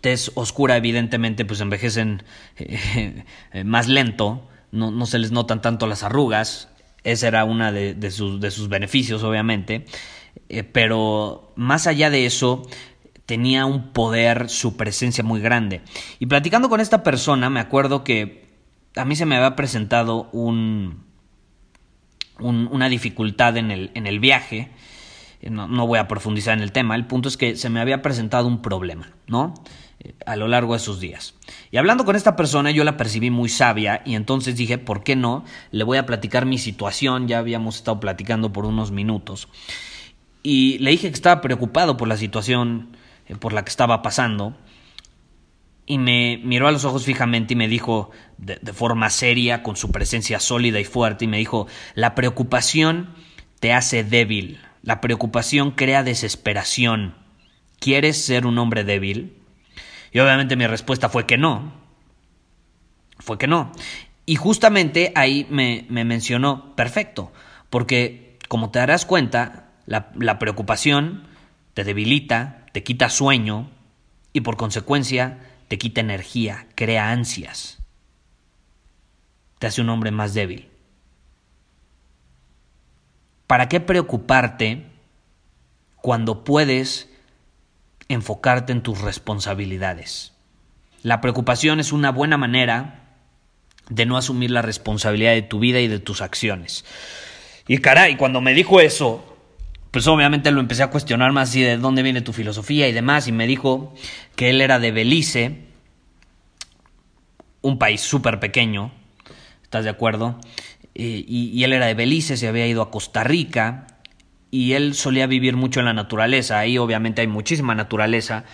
tez 0.00 0.30
oscura 0.34 0.76
evidentemente 0.76 1.44
pues 1.44 1.60
envejecen 1.60 2.22
eh, 2.56 3.24
más 3.64 3.88
lento, 3.88 4.48
no, 4.72 5.06
se 5.06 5.18
les 5.18 5.32
notan 5.32 5.62
tanto 5.62 5.86
las 5.86 6.02
arrugas, 6.02 6.68
ese 7.04 7.28
era 7.28 7.44
uno 7.44 7.72
de, 7.72 8.10
sus, 8.10 8.40
de 8.40 8.50
sus 8.50 8.68
beneficios 8.68 9.22
obviamente, 9.22 9.86
eh, 10.48 10.62
pero 10.64 11.52
más 11.56 11.86
allá 11.86 12.10
de 12.10 12.26
eso, 12.26 12.68
tenía 13.26 13.66
un 13.66 13.92
poder, 13.92 14.48
su 14.48 14.76
presencia 14.76 15.24
muy 15.24 15.40
grande. 15.40 15.82
Y 16.18 16.26
platicando 16.26 16.68
con 16.68 16.80
esta 16.80 17.02
persona, 17.02 17.50
me 17.50 17.60
acuerdo 17.60 18.04
que 18.04 18.46
a 18.94 19.04
mí 19.04 19.16
se 19.16 19.26
me 19.26 19.36
había 19.36 19.56
presentado 19.56 20.30
un, 20.32 21.04
una 22.38 22.88
dificultad 22.88 23.56
en 23.56 23.70
el, 23.70 23.90
en 23.94 24.06
el 24.06 24.20
viaje. 24.20 24.70
No, 25.42 25.68
no, 25.68 25.86
voy 25.86 25.98
a 25.98 26.08
profundizar 26.08 26.56
en 26.56 26.62
el 26.62 26.72
tema. 26.72 26.96
El 26.96 27.06
punto 27.06 27.28
es 27.28 27.36
que 27.36 27.56
se 27.56 27.70
me 27.70 27.80
había 27.80 28.02
presentado 28.02 28.48
un 28.48 28.62
problema, 28.62 29.10
¿no? 29.26 29.54
A 30.24 30.36
lo 30.36 30.48
largo 30.48 30.72
de 30.72 30.78
esos 30.78 31.00
días. 31.00 31.34
Y 31.70 31.76
hablando 31.76 32.04
con 32.04 32.16
esta 32.16 32.36
persona, 32.36 32.70
yo 32.70 32.84
la 32.84 32.96
percibí 32.96 33.30
muy 33.30 33.48
sabia 33.48 34.02
y 34.04 34.14
entonces 34.14 34.56
dije, 34.56 34.78
¿por 34.78 35.02
qué 35.02 35.16
no? 35.16 35.44
Le 35.70 35.84
voy 35.84 35.98
a 35.98 36.06
platicar 36.06 36.46
mi 36.46 36.58
situación. 36.58 37.28
Ya 37.28 37.38
habíamos 37.38 37.76
estado 37.76 38.00
platicando 38.00 38.52
por 38.52 38.66
unos 38.66 38.90
minutos. 38.90 39.48
Y 40.42 40.78
le 40.78 40.90
dije 40.92 41.08
que 41.08 41.14
estaba 41.14 41.40
preocupado 41.40 41.96
por 41.96 42.08
la 42.08 42.16
situación 42.16 42.96
eh, 43.26 43.36
por 43.36 43.52
la 43.52 43.64
que 43.64 43.70
estaba 43.70 44.02
pasando 44.02 44.54
y 45.86 45.98
me 45.98 46.40
miró 46.42 46.66
a 46.66 46.72
los 46.72 46.84
ojos 46.84 47.04
fijamente 47.04 47.54
y 47.54 47.56
me 47.56 47.68
dijo 47.68 48.10
de, 48.38 48.58
forma 48.72 49.08
seria, 49.08 49.62
con 49.62 49.76
su 49.76 49.92
presencia 49.92 50.40
sólida 50.40 50.80
y 50.80 50.84
fuerte, 50.84 51.24
y 51.24 51.28
me 51.28 51.38
dijo, 51.38 51.68
la 51.94 52.14
preocupación 52.14 53.14
te 53.60 53.72
hace 53.72 54.02
débil, 54.02 54.58
la 54.86 55.00
preocupación 55.00 55.72
crea 55.72 56.04
desesperación. 56.04 57.16
¿Quieres 57.80 58.24
ser 58.24 58.46
un 58.46 58.56
hombre 58.56 58.84
débil? 58.84 59.36
Y 60.12 60.20
obviamente 60.20 60.54
mi 60.54 60.64
respuesta 60.68 61.08
fue 61.08 61.26
que 61.26 61.36
no. 61.36 61.72
Fue 63.18 63.36
que 63.36 63.48
no. 63.48 63.72
Y 64.26 64.36
justamente 64.36 65.12
ahí 65.16 65.44
me, 65.50 65.86
me 65.88 66.04
mencionó, 66.04 66.76
perfecto, 66.76 67.32
porque 67.68 68.38
como 68.46 68.70
te 68.70 68.78
darás 68.78 69.04
cuenta, 69.04 69.72
la, 69.86 70.12
la 70.14 70.38
preocupación 70.38 71.26
te 71.74 71.82
debilita, 71.82 72.64
te 72.72 72.84
quita 72.84 73.10
sueño 73.10 73.68
y 74.32 74.42
por 74.42 74.56
consecuencia 74.56 75.40
te 75.66 75.78
quita 75.78 76.00
energía, 76.00 76.68
crea 76.76 77.10
ansias, 77.10 77.78
te 79.58 79.66
hace 79.66 79.80
un 79.80 79.88
hombre 79.88 80.12
más 80.12 80.32
débil. 80.32 80.68
¿Para 83.46 83.68
qué 83.68 83.80
preocuparte 83.80 84.86
cuando 85.96 86.44
puedes 86.44 87.08
enfocarte 88.08 88.72
en 88.72 88.82
tus 88.82 89.00
responsabilidades? 89.00 90.32
La 91.02 91.20
preocupación 91.20 91.78
es 91.78 91.92
una 91.92 92.10
buena 92.10 92.36
manera 92.36 93.06
de 93.88 94.06
no 94.06 94.16
asumir 94.16 94.50
la 94.50 94.62
responsabilidad 94.62 95.32
de 95.32 95.42
tu 95.42 95.60
vida 95.60 95.80
y 95.80 95.88
de 95.88 96.00
tus 96.00 96.20
acciones. 96.20 96.84
Y 97.68 97.78
caray, 97.78 98.16
cuando 98.16 98.40
me 98.40 98.54
dijo 98.54 98.80
eso, 98.80 99.36
pues 99.90 100.06
obviamente 100.08 100.50
lo 100.50 100.60
empecé 100.60 100.82
a 100.82 100.90
cuestionar 100.90 101.32
más 101.32 101.50
así 101.50 101.62
de 101.62 101.78
dónde 101.78 102.02
viene 102.02 102.20
tu 102.22 102.32
filosofía 102.32 102.88
y 102.88 102.92
demás, 102.92 103.28
y 103.28 103.32
me 103.32 103.46
dijo 103.46 103.94
que 104.34 104.50
él 104.50 104.60
era 104.60 104.78
de 104.78 104.90
Belice, 104.90 105.66
un 107.62 107.78
país 107.78 108.00
súper 108.00 108.40
pequeño, 108.40 108.92
¿estás 109.62 109.84
de 109.84 109.90
acuerdo? 109.90 110.38
Eh, 110.98 111.26
y, 111.28 111.62
él 111.62 111.74
era 111.74 111.84
de 111.84 111.94
Belice, 111.94 112.38
se 112.38 112.48
había 112.48 112.66
ido 112.66 112.80
a 112.80 112.90
Costa 112.90 113.22
Rica, 113.22 113.86
y 114.50 114.72
él 114.72 114.94
solía 114.94 115.26
vivir 115.26 115.54
mucho 115.54 115.80
en 115.80 115.86
la 115.86 115.92
naturaleza, 115.92 116.58
ahí 116.58 116.78
obviamente 116.78 117.20
hay 117.20 117.26
muchísima 117.26 117.74
naturaleza, 117.74 118.44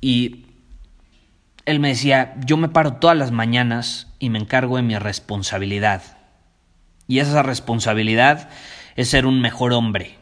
Y 0.00 0.46
él 1.66 1.78
me 1.78 1.88
decía, 1.88 2.34
yo 2.44 2.56
me 2.56 2.70
paro 2.70 2.94
todas 2.94 3.16
las 3.16 3.30
mañanas 3.30 4.08
y 4.18 4.30
me 4.30 4.38
encargo 4.38 4.76
de 4.76 4.82
mi 4.82 4.96
responsabilidad. 4.98 6.02
Y 7.06 7.20
esa 7.20 7.42
responsabilidad 7.42 8.48
es 8.96 9.08
ser 9.10 9.26
un 9.26 9.40
mejor 9.40 9.72
hombre. 9.72 10.19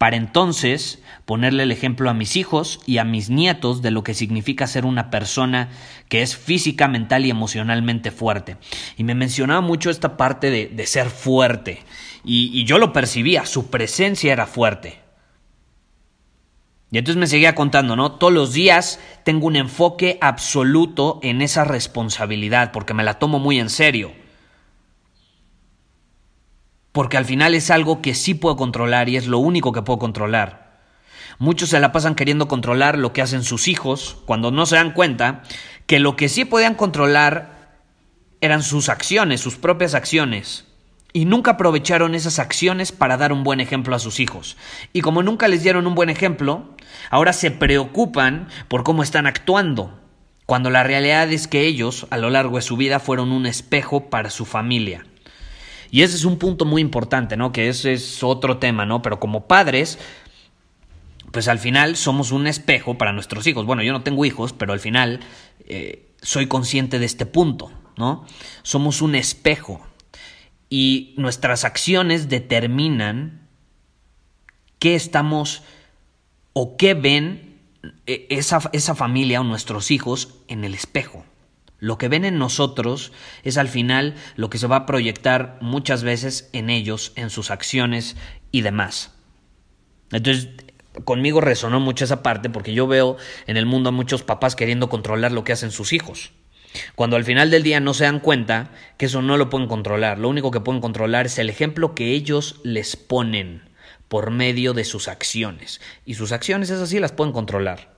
Para 0.00 0.16
entonces 0.16 1.02
ponerle 1.26 1.64
el 1.64 1.72
ejemplo 1.72 2.08
a 2.08 2.14
mis 2.14 2.36
hijos 2.36 2.80
y 2.86 2.96
a 2.96 3.04
mis 3.04 3.28
nietos 3.28 3.82
de 3.82 3.90
lo 3.90 4.02
que 4.02 4.14
significa 4.14 4.66
ser 4.66 4.86
una 4.86 5.10
persona 5.10 5.68
que 6.08 6.22
es 6.22 6.38
física, 6.38 6.88
mental 6.88 7.26
y 7.26 7.30
emocionalmente 7.30 8.10
fuerte. 8.10 8.56
Y 8.96 9.04
me 9.04 9.14
mencionaba 9.14 9.60
mucho 9.60 9.90
esta 9.90 10.16
parte 10.16 10.50
de, 10.50 10.86
ser 10.86 11.10
fuerte. 11.10 11.80
Y, 12.24 12.50
y 12.58 12.64
yo 12.64 12.78
lo 12.78 12.94
percibía, 12.94 13.44
su 13.44 13.68
presencia 13.68 14.32
era 14.32 14.46
fuerte. 14.46 15.00
Y 16.90 16.96
entonces 16.96 17.20
me 17.20 17.26
seguía 17.26 17.54
contando, 17.54 17.94
¿no? 17.94 18.12
Todos 18.12 18.32
los 18.32 18.54
días 18.54 19.00
tengo 19.22 19.48
un 19.48 19.56
enfoque 19.56 20.16
absoluto 20.22 21.20
en 21.22 21.42
esa 21.42 21.64
responsabilidad 21.64 22.72
porque 22.72 22.94
me 22.94 23.04
la 23.04 23.18
tomo 23.18 23.38
muy 23.38 23.60
en 23.60 23.68
serio. 23.68 24.12
Porque 26.92 27.16
al 27.16 27.24
final 27.24 27.54
es 27.54 27.70
algo 27.70 28.02
que 28.02 28.14
sí 28.14 28.34
puedo 28.34 28.56
controlar 28.56 29.08
y 29.08 29.16
es 29.16 29.26
lo 29.26 29.38
único 29.38 29.72
que 29.72 29.82
puedo 29.82 29.98
controlar. 29.98 30.80
Muchos 31.38 31.70
se 31.70 31.80
la 31.80 31.92
pasan 31.92 32.14
queriendo 32.14 32.48
controlar 32.48 32.98
lo 32.98 33.12
que 33.12 33.22
hacen 33.22 33.44
sus 33.44 33.68
hijos 33.68 34.18
cuando 34.26 34.50
no 34.50 34.66
se 34.66 34.76
dan 34.76 34.92
cuenta 34.92 35.42
que 35.86 36.00
lo 36.00 36.16
que 36.16 36.28
sí 36.28 36.44
podían 36.44 36.74
controlar 36.74 37.78
eran 38.40 38.62
sus 38.62 38.88
acciones, 38.88 39.40
sus 39.40 39.56
propias 39.56 39.94
acciones 39.94 40.66
y 41.12 41.24
nunca 41.24 41.52
aprovecharon 41.52 42.14
esas 42.14 42.38
acciones 42.38 42.92
para 42.92 43.16
dar 43.16 43.32
un 43.32 43.44
buen 43.44 43.60
ejemplo 43.60 43.94
a 43.96 43.98
sus 43.98 44.20
hijos. 44.20 44.56
Y 44.92 45.00
como 45.00 45.22
nunca 45.22 45.48
les 45.48 45.62
dieron 45.62 45.86
un 45.86 45.94
buen 45.94 46.10
ejemplo, 46.10 46.74
ahora 47.10 47.32
se 47.32 47.50
preocupan 47.50 48.48
por 48.68 48.84
cómo 48.84 49.02
están 49.02 49.26
actuando, 49.26 49.98
cuando 50.46 50.70
la 50.70 50.82
realidad 50.82 51.30
es 51.30 51.46
que 51.46 51.66
ellos, 51.66 52.06
a 52.10 52.16
lo 52.16 52.30
largo 52.30 52.56
de 52.56 52.62
su 52.62 52.76
vida, 52.76 52.98
fueron 52.98 53.30
un 53.32 53.46
espejo 53.46 54.10
para 54.10 54.30
su 54.30 54.44
familia. 54.44 55.04
Y 55.90 56.02
ese 56.02 56.16
es 56.16 56.24
un 56.24 56.38
punto 56.38 56.64
muy 56.64 56.80
importante, 56.80 57.36
¿no? 57.36 57.52
Que 57.52 57.68
ese 57.68 57.92
es 57.92 58.22
otro 58.22 58.58
tema, 58.58 58.86
¿no? 58.86 59.02
Pero 59.02 59.18
como 59.18 59.46
padres, 59.46 59.98
pues 61.32 61.48
al 61.48 61.58
final 61.58 61.96
somos 61.96 62.32
un 62.32 62.46
espejo 62.46 62.98
para 62.98 63.12
nuestros 63.12 63.46
hijos. 63.46 63.66
Bueno, 63.66 63.82
yo 63.82 63.92
no 63.92 64.02
tengo 64.02 64.24
hijos, 64.24 64.52
pero 64.52 64.72
al 64.72 64.80
final 64.80 65.20
eh, 65.66 66.08
soy 66.22 66.46
consciente 66.46 66.98
de 66.98 67.06
este 67.06 67.26
punto, 67.26 67.70
¿no? 67.96 68.24
Somos 68.62 69.02
un 69.02 69.14
espejo 69.14 69.80
y 70.68 71.14
nuestras 71.16 71.64
acciones 71.64 72.28
determinan 72.28 73.48
qué 74.78 74.94
estamos 74.94 75.62
o 76.52 76.76
qué 76.76 76.94
ven 76.94 77.58
eh, 78.06 78.26
esa, 78.30 78.60
esa, 78.72 78.94
familia 78.94 79.40
o 79.40 79.44
nuestros 79.44 79.90
hijos 79.90 80.34
en 80.48 80.64
el 80.64 80.74
espejo. 80.74 81.24
Lo 81.80 81.98
que 81.98 82.08
ven 82.08 82.24
en 82.24 82.38
nosotros 82.38 83.12
es 83.42 83.56
al 83.58 83.68
final 83.68 84.14
lo 84.36 84.50
que 84.50 84.58
se 84.58 84.66
va 84.66 84.76
a 84.76 84.86
proyectar 84.86 85.58
muchas 85.60 86.02
veces 86.02 86.50
en 86.52 86.70
ellos, 86.70 87.12
en 87.16 87.30
sus 87.30 87.50
acciones 87.50 88.16
y 88.52 88.60
demás. 88.60 89.14
Entonces, 90.12 90.50
conmigo 91.04 91.40
resonó 91.40 91.80
mucho 91.80 92.04
esa 92.04 92.22
parte 92.22 92.50
porque 92.50 92.74
yo 92.74 92.86
veo 92.86 93.16
en 93.46 93.56
el 93.56 93.66
mundo 93.66 93.88
a 93.88 93.92
muchos 93.92 94.22
papás 94.22 94.56
queriendo 94.56 94.88
controlar 94.88 95.32
lo 95.32 95.42
que 95.42 95.52
hacen 95.52 95.70
sus 95.70 95.92
hijos. 95.92 96.32
Cuando 96.94 97.16
al 97.16 97.24
final 97.24 97.50
del 97.50 97.62
día 97.62 97.80
no 97.80 97.94
se 97.94 98.04
dan 98.04 98.20
cuenta 98.20 98.70
que 98.96 99.06
eso 99.06 99.22
no 99.22 99.36
lo 99.36 99.50
pueden 99.50 99.68
controlar, 99.68 100.18
lo 100.18 100.28
único 100.28 100.50
que 100.50 100.60
pueden 100.60 100.80
controlar 100.80 101.26
es 101.26 101.38
el 101.38 101.50
ejemplo 101.50 101.94
que 101.94 102.12
ellos 102.12 102.60
les 102.62 102.96
ponen 102.96 103.68
por 104.08 104.30
medio 104.30 104.72
de 104.72 104.84
sus 104.84 105.08
acciones. 105.08 105.80
Y 106.04 106.14
sus 106.14 106.32
acciones 106.32 106.70
esas 106.70 106.88
sí 106.88 107.00
las 107.00 107.12
pueden 107.12 107.32
controlar. 107.32 107.94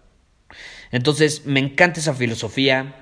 Entonces 0.91 1.47
me 1.47 1.61
encanta 1.61 2.01
esa 2.01 2.15
filosofía, 2.15 3.02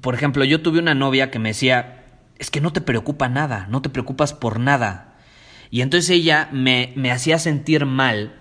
Por 0.00 0.14
ejemplo, 0.14 0.44
yo 0.44 0.62
tuve 0.62 0.80
una 0.80 0.94
novia 0.94 1.30
que 1.30 1.38
me 1.38 1.50
decía, 1.50 2.04
es 2.38 2.50
que 2.50 2.60
no 2.60 2.72
te 2.72 2.80
preocupa 2.80 3.28
nada, 3.28 3.68
no 3.70 3.82
te 3.82 3.90
preocupas 3.90 4.32
por 4.32 4.58
nada. 4.58 5.14
Y 5.70 5.82
entonces 5.82 6.10
ella 6.10 6.48
me, 6.52 6.92
me 6.96 7.12
hacía 7.12 7.38
sentir 7.38 7.86
mal 7.86 8.34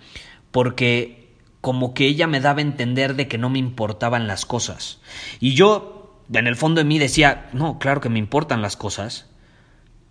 porque 0.52 1.23
como 1.63 1.93
que 1.93 2.08
ella 2.08 2.27
me 2.27 2.41
daba 2.41 2.60
a 2.60 2.63
entender 2.63 3.15
de 3.15 3.29
que 3.29 3.38
no 3.38 3.50
me 3.50 3.58
importaban 3.58 4.27
las 4.27 4.46
cosas. 4.46 5.00
Y 5.39 5.53
yo, 5.53 6.20
en 6.34 6.46
el 6.46 6.58
fondo 6.58 6.79
de 6.79 6.84
mí, 6.84 7.00
decía, 7.00 7.48
no, 7.53 7.79
claro 7.79 8.01
que 8.01 8.10
me 8.10 8.20
importan 8.20 8.62
las 8.62 8.75
cosas, 8.75 9.29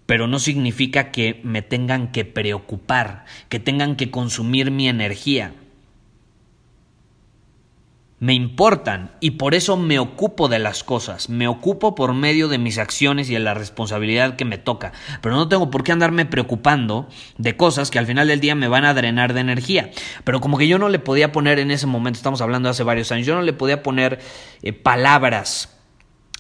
pero 0.07 0.27
no 0.27 0.39
significa 0.39 1.11
que 1.11 1.43
me 1.45 1.61
tengan 1.61 2.11
que 2.11 2.25
preocupar, 2.25 3.27
que 3.51 3.61
tengan 3.61 3.97
que 3.97 4.11
consumir 4.11 4.71
mi 4.71 4.89
energía. 4.89 5.53
Me 8.23 8.35
importan 8.35 9.11
y 9.19 9.33
por 9.33 9.53
eso 9.53 9.77
me 9.77 9.99
ocupo 9.99 10.47
de 10.47 10.61
las 10.61 10.85
cosas, 10.85 11.29
me 11.29 11.49
ocupo 11.49 11.97
por 11.97 12.15
medio 12.15 12.47
de 12.47 12.57
mis 12.57 12.79
acciones 12.79 13.29
y 13.29 13.33
de 13.33 13.41
la 13.41 13.53
responsabilidad 13.53 14.37
que 14.37 14.45
me 14.45 14.59
toca, 14.59 14.93
pero 15.21 15.35
no 15.35 15.49
tengo 15.49 15.73
por 15.73 15.83
qué 15.83 15.91
andarme 15.91 16.25
preocupando 16.25 17.09
de 17.37 17.57
cosas 17.57 17.91
que 17.91 17.99
al 17.99 18.07
final 18.07 18.29
del 18.29 18.39
día 18.39 18.55
me 18.55 18.69
van 18.69 18.85
a 18.85 18.95
drenar 18.95 19.35
de 19.35 19.41
energía. 19.41 19.91
Pero 20.23 20.41
como 20.41 20.57
que 20.57 20.69
yo 20.69 20.79
no 20.79 20.89
le 20.89 21.01
podía 21.01 21.33
poner 21.33 21.59
en 21.59 21.73
ese 21.73 21.89
momento, 21.89 22.17
estamos 22.17 22.41
hablando 22.41 22.69
de 22.69 22.71
hace 22.71 22.85
varios 22.85 23.11
años, 23.11 23.27
yo 23.27 23.35
no 23.35 23.43
le 23.43 23.55
podía 23.55 23.83
poner 23.83 24.21
eh, 24.63 24.73
palabras 24.73 25.81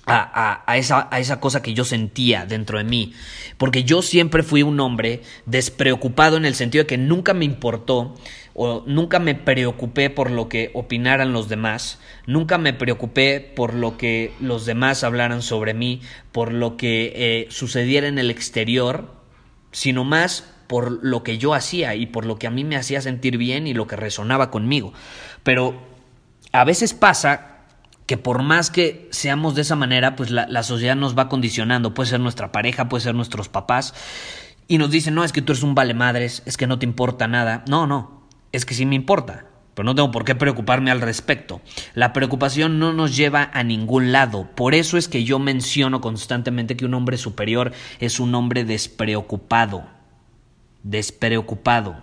a, 0.06 0.76
esa, 0.76 1.08
a, 1.10 1.20
esa, 1.20 1.40
cosa 1.40 1.62
que 1.62 1.74
yo 1.74 1.84
sentía 1.84 2.46
dentro 2.46 2.78
de 2.78 2.84
mí. 2.84 3.12
Porque 3.56 3.84
yo 3.84 4.02
siempre 4.02 4.42
fui 4.42 4.62
un 4.62 4.78
hombre 4.80 5.22
despreocupado 5.46 6.36
en 6.36 6.44
el 6.44 6.54
sentido 6.54 6.82
de 6.82 6.86
que 6.88 6.98
nunca 6.98 7.34
me 7.34 7.44
importó 7.44 8.14
o 8.54 8.82
nunca 8.86 9.18
me 9.18 9.34
preocupé 9.34 10.10
por 10.10 10.30
lo 10.30 10.48
que 10.48 10.70
opinaran 10.74 11.32
los 11.32 11.48
demás, 11.48 11.98
nunca 12.26 12.58
me 12.58 12.72
preocupé 12.72 13.40
por 13.40 13.74
lo 13.74 13.96
que 13.96 14.32
los 14.40 14.66
demás 14.66 15.04
hablaran 15.04 15.42
sobre 15.42 15.74
mí, 15.74 16.00
por 16.32 16.52
lo 16.52 16.76
que 16.76 17.12
eh, 17.14 17.46
sucediera 17.50 18.08
en 18.08 18.18
el 18.18 18.30
exterior, 18.30 19.14
sino 19.70 20.04
más 20.04 20.52
por 20.66 21.04
lo 21.04 21.22
que 21.22 21.38
yo 21.38 21.54
hacía 21.54 21.94
y 21.94 22.06
por 22.06 22.24
lo 22.24 22.38
que 22.38 22.46
a 22.46 22.50
mí 22.50 22.64
me 22.64 22.76
hacía 22.76 23.00
sentir 23.00 23.36
bien 23.36 23.66
y 23.66 23.74
lo 23.74 23.86
que 23.86 23.96
resonaba 23.96 24.50
conmigo. 24.50 24.92
Pero 25.42 25.74
a 26.52 26.64
veces 26.64 26.94
pasa 26.94 27.52
que 28.06 28.16
por 28.16 28.42
más 28.42 28.70
que 28.70 29.08
seamos 29.10 29.54
de 29.54 29.62
esa 29.62 29.76
manera, 29.76 30.16
pues 30.16 30.30
la, 30.30 30.62
sociedad 30.62 30.96
nos 30.96 31.16
va 31.16 31.28
condicionando. 31.28 31.94
Puede 31.94 32.10
ser 32.10 32.20
nuestra 32.20 32.52
pareja, 32.52 32.88
puede 32.88 33.02
ser 33.02 33.14
nuestros 33.14 33.48
papás. 33.48 33.94
Y 34.68 34.78
nos 34.78 34.90
dicen, 34.90 35.14
no, 35.14 35.24
es 35.24 35.32
que 35.32 35.42
tú 35.42 35.52
eres 35.52 35.62
un 35.62 35.74
vale 35.74 35.94
madres, 35.94 36.42
es 36.46 36.56
que 36.56 36.66
no 36.66 36.78
te 36.78 36.86
importa 36.86 37.28
nada. 37.28 37.64
No, 37.68 37.86
no, 37.86 38.21
es 38.52 38.64
que 38.64 38.74
sí 38.74 38.86
me 38.86 38.94
importa. 38.94 39.46
Pero 39.74 39.84
no 39.84 39.94
tengo 39.94 40.10
por 40.10 40.24
qué 40.24 40.34
preocuparme 40.34 40.90
al 40.90 41.00
respecto. 41.00 41.62
La 41.94 42.12
preocupación 42.12 42.78
no 42.78 42.92
nos 42.92 43.16
lleva 43.16 43.50
a 43.54 43.62
ningún 43.62 44.12
lado. 44.12 44.50
Por 44.54 44.74
eso 44.74 44.98
es 44.98 45.08
que 45.08 45.24
yo 45.24 45.38
menciono 45.38 46.02
constantemente 46.02 46.76
que 46.76 46.84
un 46.84 46.94
hombre 46.94 47.16
superior 47.16 47.72
es 47.98 48.20
un 48.20 48.34
hombre 48.34 48.64
despreocupado. 48.64 49.84
Despreocupado. 50.82 51.96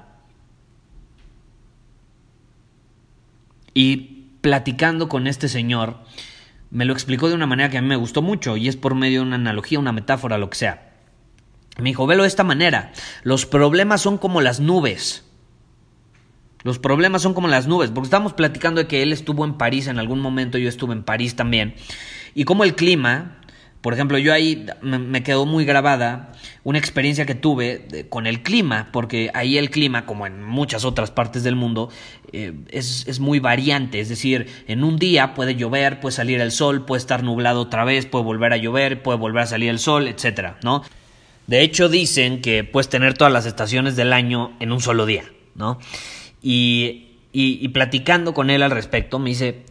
Y 3.75 4.25
platicando 4.41 5.07
con 5.07 5.27
este 5.27 5.47
señor, 5.47 5.97
me 6.71 6.85
lo 6.85 6.93
explicó 6.93 7.29
de 7.29 7.35
una 7.35 7.45
manera 7.45 7.69
que 7.69 7.77
a 7.77 7.81
mí 7.81 7.87
me 7.87 7.95
gustó 7.95 8.23
mucho 8.23 8.57
y 8.57 8.67
es 8.67 8.77
por 8.77 8.95
medio 8.95 9.21
de 9.21 9.27
una 9.27 9.35
analogía, 9.35 9.79
una 9.79 9.91
metáfora, 9.91 10.39
lo 10.39 10.49
que 10.49 10.57
sea. 10.57 10.93
Me 11.77 11.89
dijo, 11.89 12.07
velo 12.07 12.23
de 12.23 12.27
esta 12.27 12.43
manera, 12.43 12.91
los 13.23 13.45
problemas 13.45 14.01
son 14.01 14.17
como 14.17 14.41
las 14.41 14.59
nubes. 14.59 15.28
Los 16.63 16.79
problemas 16.79 17.21
son 17.21 17.33
como 17.33 17.47
las 17.47 17.67
nubes, 17.67 17.89
porque 17.89 18.07
estamos 18.07 18.33
platicando 18.33 18.81
de 18.81 18.87
que 18.87 19.01
él 19.01 19.13
estuvo 19.13 19.45
en 19.45 19.53
París 19.53 19.87
en 19.87 19.97
algún 19.99 20.19
momento, 20.19 20.57
yo 20.57 20.67
estuve 20.67 20.93
en 20.93 21.03
París 21.03 21.35
también, 21.35 21.75
y 22.35 22.43
como 22.43 22.63
el 22.63 22.75
clima, 22.75 23.39
por 23.81 23.93
ejemplo, 23.93 24.17
yo 24.17 24.33
ahí 24.33 24.65
me 24.81 25.23
quedó 25.23 25.45
muy 25.45 25.63
grabada 25.63 26.33
una 26.65 26.79
experiencia 26.79 27.25
que 27.25 27.33
tuve 27.33 28.07
con 28.09 28.27
el 28.27 28.43
clima, 28.43 28.89
porque 28.91 29.31
ahí 29.33 29.57
el 29.57 29.69
clima, 29.69 30.05
como 30.05 30.27
en 30.27 30.43
muchas 30.43 30.83
otras 30.83 31.11
partes 31.11 31.43
del 31.43 31.55
mundo, 31.55 31.89
eh, 32.33 32.53
es, 32.71 33.07
es, 33.07 33.21
muy 33.21 33.39
variante. 33.39 34.01
Es 34.01 34.09
decir, 34.09 34.47
en 34.67 34.83
un 34.83 34.97
día 34.97 35.33
puede 35.33 35.55
llover, 35.55 36.01
puede 36.01 36.13
salir 36.13 36.41
el 36.41 36.51
sol, 36.51 36.83
puede 36.83 36.99
estar 36.99 37.23
nublado 37.23 37.61
otra 37.61 37.85
vez, 37.85 38.05
puede 38.05 38.25
volver 38.25 38.51
a 38.51 38.57
llover, 38.57 39.01
puede 39.01 39.17
volver 39.17 39.43
a 39.43 39.47
salir 39.47 39.69
el 39.69 39.79
sol, 39.79 40.09
etcétera, 40.09 40.57
¿no? 40.61 40.83
De 41.47 41.61
hecho, 41.61 41.87
dicen 41.87 42.41
que 42.41 42.65
puedes 42.65 42.89
tener 42.89 43.13
todas 43.13 43.31
las 43.31 43.45
estaciones 43.45 43.95
del 43.95 44.11
año 44.11 44.57
en 44.59 44.73
un 44.73 44.81
solo 44.81 45.05
día, 45.05 45.23
¿no? 45.55 45.79
Y, 46.41 47.17
y, 47.31 47.67
platicando 47.69 48.33
con 48.33 48.49
él 48.49 48.63
al 48.63 48.71
respecto, 48.71 49.19
me 49.19 49.29
dice, 49.29 49.65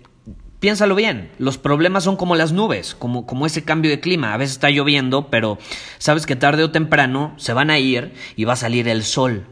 Piénsalo 0.61 0.97
bien, 0.97 1.31
los 1.39 1.57
problemas 1.57 2.03
son 2.03 2.17
como 2.17 2.35
las 2.35 2.51
nubes, 2.51 2.97
como, 2.97 3.27
como 3.27 3.47
ese 3.47 3.63
cambio 3.63 3.93
de 3.93 4.01
clima. 4.01 4.35
A 4.35 4.37
veces 4.37 4.55
está 4.55 4.71
lloviendo, 4.71 5.31
pero 5.31 5.59
sabes 5.99 6.27
que 6.27 6.35
tarde 6.35 6.65
o 6.65 6.73
temprano 6.73 7.33
se 7.37 7.53
van 7.53 7.71
a 7.71 7.79
ir 7.79 8.13
y 8.35 8.45
va 8.45 8.55
a 8.55 8.57
salir 8.57 8.89
el 8.89 9.05
sol. 9.05 9.47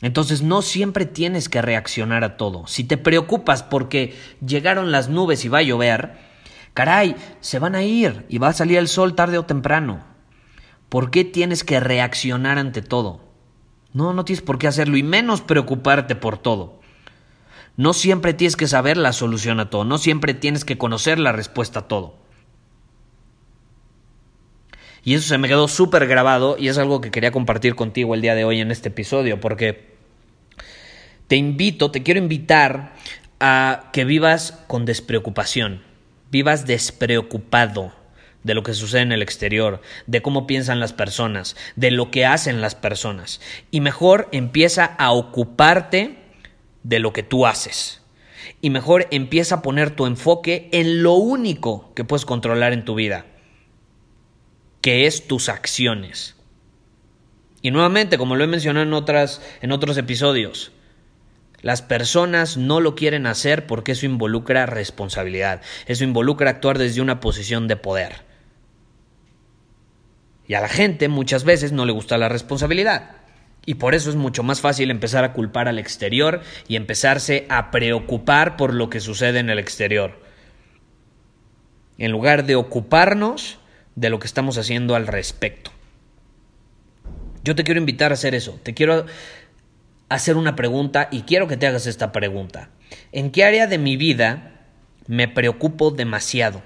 Entonces 0.00 0.42
no 0.42 0.62
siempre 0.62 1.04
tienes 1.04 1.50
que 1.50 1.60
reaccionar 1.60 2.24
a 2.24 2.36
todo. 2.38 2.66
Si 2.66 2.84
te 2.84 2.96
preocupas 2.96 3.62
porque 3.62 4.16
llegaron 4.44 4.92
las 4.92 5.10
nubes 5.10 5.44
y 5.44 5.48
va 5.48 5.58
a 5.58 5.62
llover, 5.62 6.16
caray, 6.72 7.14
se 7.40 7.58
van 7.58 7.74
a 7.74 7.82
ir 7.82 8.24
y 8.30 8.38
va 8.38 8.48
a 8.48 8.52
salir 8.54 8.78
el 8.78 8.88
sol 8.88 9.14
tarde 9.14 9.38
o 9.38 9.44
temprano. 9.44 10.02
¿Por 10.88 11.10
qué 11.10 11.24
tienes 11.24 11.64
que 11.64 11.80
reaccionar 11.80 12.58
ante 12.58 12.80
todo? 12.80 13.31
No, 13.92 14.12
no 14.12 14.24
tienes 14.24 14.42
por 14.42 14.58
qué 14.58 14.66
hacerlo 14.66 14.96
y 14.96 15.02
menos 15.02 15.42
preocuparte 15.42 16.14
por 16.16 16.38
todo. 16.38 16.80
No 17.76 17.92
siempre 17.92 18.34
tienes 18.34 18.56
que 18.56 18.68
saber 18.68 18.96
la 18.96 19.12
solución 19.12 19.60
a 19.60 19.70
todo, 19.70 19.84
no 19.84 19.98
siempre 19.98 20.34
tienes 20.34 20.64
que 20.64 20.78
conocer 20.78 21.18
la 21.18 21.32
respuesta 21.32 21.80
a 21.80 21.88
todo. 21.88 22.16
Y 25.04 25.14
eso 25.14 25.26
se 25.28 25.38
me 25.38 25.48
quedó 25.48 25.68
súper 25.68 26.06
grabado 26.06 26.56
y 26.58 26.68
es 26.68 26.78
algo 26.78 27.00
que 27.00 27.10
quería 27.10 27.32
compartir 27.32 27.74
contigo 27.74 28.14
el 28.14 28.20
día 28.20 28.34
de 28.34 28.44
hoy 28.44 28.60
en 28.60 28.70
este 28.70 28.88
episodio, 28.88 29.40
porque 29.40 29.96
te 31.26 31.36
invito, 31.36 31.90
te 31.90 32.02
quiero 32.02 32.20
invitar 32.20 32.94
a 33.40 33.90
que 33.92 34.04
vivas 34.04 34.62
con 34.68 34.84
despreocupación, 34.84 35.82
vivas 36.30 36.66
despreocupado 36.66 37.92
de 38.42 38.54
lo 38.54 38.62
que 38.62 38.74
sucede 38.74 39.02
en 39.02 39.12
el 39.12 39.22
exterior, 39.22 39.80
de 40.06 40.22
cómo 40.22 40.46
piensan 40.46 40.80
las 40.80 40.92
personas, 40.92 41.56
de 41.76 41.90
lo 41.90 42.10
que 42.10 42.26
hacen 42.26 42.60
las 42.60 42.74
personas. 42.74 43.40
Y 43.70 43.80
mejor 43.80 44.28
empieza 44.32 44.84
a 44.84 45.12
ocuparte 45.12 46.16
de 46.82 46.98
lo 46.98 47.12
que 47.12 47.22
tú 47.22 47.46
haces. 47.46 48.02
Y 48.60 48.70
mejor 48.70 49.06
empieza 49.10 49.56
a 49.56 49.62
poner 49.62 49.90
tu 49.90 50.06
enfoque 50.06 50.68
en 50.72 51.02
lo 51.02 51.14
único 51.14 51.92
que 51.94 52.04
puedes 52.04 52.24
controlar 52.24 52.72
en 52.72 52.84
tu 52.84 52.94
vida, 52.94 53.26
que 54.80 55.06
es 55.06 55.26
tus 55.26 55.48
acciones. 55.48 56.36
Y 57.60 57.70
nuevamente, 57.70 58.18
como 58.18 58.34
lo 58.36 58.44
he 58.44 58.48
mencionado 58.48 58.84
en, 58.84 58.92
otras, 58.92 59.40
en 59.62 59.70
otros 59.70 59.96
episodios, 59.96 60.72
las 61.60 61.80
personas 61.80 62.56
no 62.56 62.80
lo 62.80 62.96
quieren 62.96 63.26
hacer 63.26 63.66
porque 63.68 63.92
eso 63.92 64.04
involucra 64.04 64.66
responsabilidad, 64.66 65.62
eso 65.86 66.02
involucra 66.02 66.50
actuar 66.50 66.78
desde 66.78 67.00
una 67.00 67.20
posición 67.20 67.68
de 67.68 67.76
poder. 67.76 68.31
Y 70.46 70.54
a 70.54 70.60
la 70.60 70.68
gente 70.68 71.08
muchas 71.08 71.44
veces 71.44 71.72
no 71.72 71.84
le 71.86 71.92
gusta 71.92 72.18
la 72.18 72.28
responsabilidad. 72.28 73.22
Y 73.64 73.74
por 73.74 73.94
eso 73.94 74.10
es 74.10 74.16
mucho 74.16 74.42
más 74.42 74.60
fácil 74.60 74.90
empezar 74.90 75.24
a 75.24 75.32
culpar 75.32 75.68
al 75.68 75.78
exterior 75.78 76.40
y 76.66 76.76
empezarse 76.76 77.46
a 77.48 77.70
preocupar 77.70 78.56
por 78.56 78.74
lo 78.74 78.90
que 78.90 79.00
sucede 79.00 79.38
en 79.38 79.50
el 79.50 79.58
exterior. 79.58 80.20
En 81.98 82.10
lugar 82.10 82.44
de 82.44 82.56
ocuparnos 82.56 83.58
de 83.94 84.10
lo 84.10 84.18
que 84.18 84.26
estamos 84.26 84.58
haciendo 84.58 84.96
al 84.96 85.06
respecto. 85.06 85.70
Yo 87.44 87.54
te 87.54 87.62
quiero 87.64 87.80
invitar 87.80 88.10
a 88.10 88.14
hacer 88.14 88.34
eso. 88.34 88.58
Te 88.62 88.74
quiero 88.74 89.06
hacer 90.08 90.36
una 90.36 90.56
pregunta 90.56 91.08
y 91.10 91.22
quiero 91.22 91.46
que 91.46 91.56
te 91.56 91.66
hagas 91.66 91.86
esta 91.86 92.10
pregunta. 92.10 92.70
¿En 93.12 93.30
qué 93.30 93.44
área 93.44 93.66
de 93.66 93.78
mi 93.78 93.96
vida 93.96 94.66
me 95.06 95.28
preocupo 95.28 95.90
demasiado? 95.90 96.62